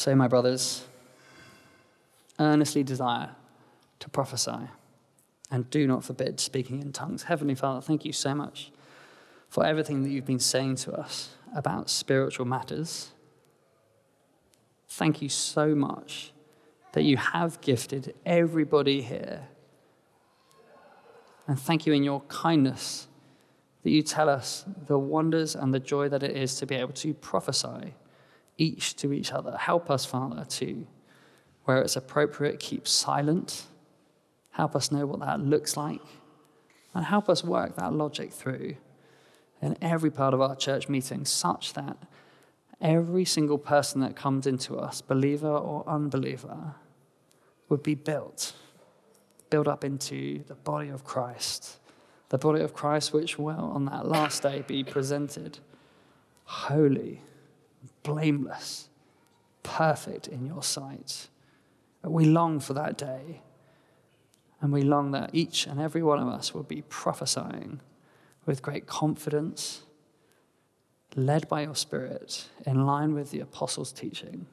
So, 0.00 0.16
my 0.16 0.28
brothers, 0.28 0.86
earnestly 2.38 2.82
desire 2.82 3.32
to 3.98 4.08
prophesy 4.08 4.70
and 5.50 5.68
do 5.68 5.86
not 5.86 6.04
forbid 6.04 6.40
speaking 6.40 6.80
in 6.80 6.90
tongues. 6.90 7.24
Heavenly 7.24 7.54
Father, 7.54 7.82
thank 7.82 8.06
you 8.06 8.12
so 8.14 8.34
much 8.34 8.72
for 9.50 9.62
everything 9.62 10.02
that 10.02 10.08
you've 10.08 10.24
been 10.24 10.38
saying 10.38 10.76
to 10.76 10.92
us 10.92 11.34
about 11.54 11.90
spiritual 11.90 12.46
matters. 12.46 13.10
Thank 14.88 15.20
you 15.20 15.28
so 15.28 15.74
much 15.74 16.32
that 16.92 17.02
you 17.02 17.18
have 17.18 17.60
gifted 17.60 18.14
everybody 18.24 19.02
here. 19.02 19.48
And 21.46 21.60
thank 21.60 21.84
you 21.84 21.92
in 21.92 22.04
your 22.04 22.22
kindness 22.22 23.06
that 23.82 23.90
you 23.90 24.00
tell 24.00 24.30
us 24.30 24.64
the 24.86 24.98
wonders 24.98 25.54
and 25.54 25.74
the 25.74 25.78
joy 25.78 26.08
that 26.08 26.22
it 26.22 26.34
is 26.34 26.54
to 26.54 26.64
be 26.64 26.76
able 26.76 26.94
to 26.94 27.12
prophesy 27.12 27.92
each 28.60 28.94
to 28.96 29.12
each 29.12 29.32
other. 29.32 29.56
Help 29.56 29.90
us, 29.90 30.04
Father, 30.04 30.44
to, 30.44 30.86
where 31.64 31.80
it's 31.80 31.96
appropriate, 31.96 32.60
keep 32.60 32.86
silent. 32.86 33.64
Help 34.50 34.76
us 34.76 34.92
know 34.92 35.06
what 35.06 35.20
that 35.20 35.40
looks 35.40 35.76
like. 35.76 36.02
And 36.94 37.06
help 37.06 37.28
us 37.28 37.42
work 37.42 37.76
that 37.76 37.94
logic 37.94 38.32
through 38.32 38.76
in 39.62 39.76
every 39.80 40.10
part 40.10 40.34
of 40.34 40.40
our 40.40 40.54
church 40.54 40.88
meeting 40.88 41.24
such 41.24 41.72
that 41.72 41.96
every 42.80 43.24
single 43.24 43.58
person 43.58 44.00
that 44.02 44.14
comes 44.14 44.46
into 44.46 44.76
us, 44.78 45.00
believer 45.00 45.48
or 45.48 45.88
unbeliever, 45.88 46.74
would 47.68 47.82
be 47.82 47.94
built, 47.94 48.52
built 49.48 49.68
up 49.68 49.84
into 49.84 50.42
the 50.48 50.54
body 50.54 50.88
of 50.88 51.04
Christ. 51.04 51.78
The 52.28 52.38
body 52.38 52.60
of 52.62 52.74
Christ, 52.74 53.12
which 53.12 53.38
will 53.38 53.72
on 53.74 53.86
that 53.86 54.06
last 54.06 54.42
day 54.42 54.64
be 54.66 54.84
presented 54.84 55.58
holy 56.44 57.22
blameless, 58.02 58.88
perfect 59.62 60.28
in 60.28 60.46
your 60.46 60.62
sight. 60.62 61.28
We 62.02 62.24
long 62.24 62.60
for 62.60 62.74
that 62.74 62.96
day. 62.96 63.42
And 64.60 64.72
we 64.72 64.82
long 64.82 65.12
that 65.12 65.30
each 65.32 65.66
and 65.66 65.80
every 65.80 66.02
one 66.02 66.18
of 66.18 66.28
us 66.28 66.52
will 66.52 66.62
be 66.62 66.82
prophesying 66.82 67.80
with 68.44 68.62
great 68.62 68.86
confidence, 68.86 69.82
led 71.16 71.48
by 71.48 71.62
your 71.62 71.74
Spirit, 71.74 72.48
in 72.66 72.84
line 72.84 73.14
with 73.14 73.30
the 73.30 73.40
apostles' 73.40 73.92
teaching. 73.92 74.46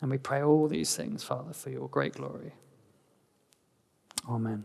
And 0.00 0.10
we 0.10 0.18
pray 0.18 0.42
all 0.42 0.68
these 0.68 0.94
things, 0.94 1.24
Father, 1.24 1.52
for 1.52 1.70
your 1.70 1.88
great 1.88 2.14
glory. 2.14 2.52
Amen. 4.28 4.64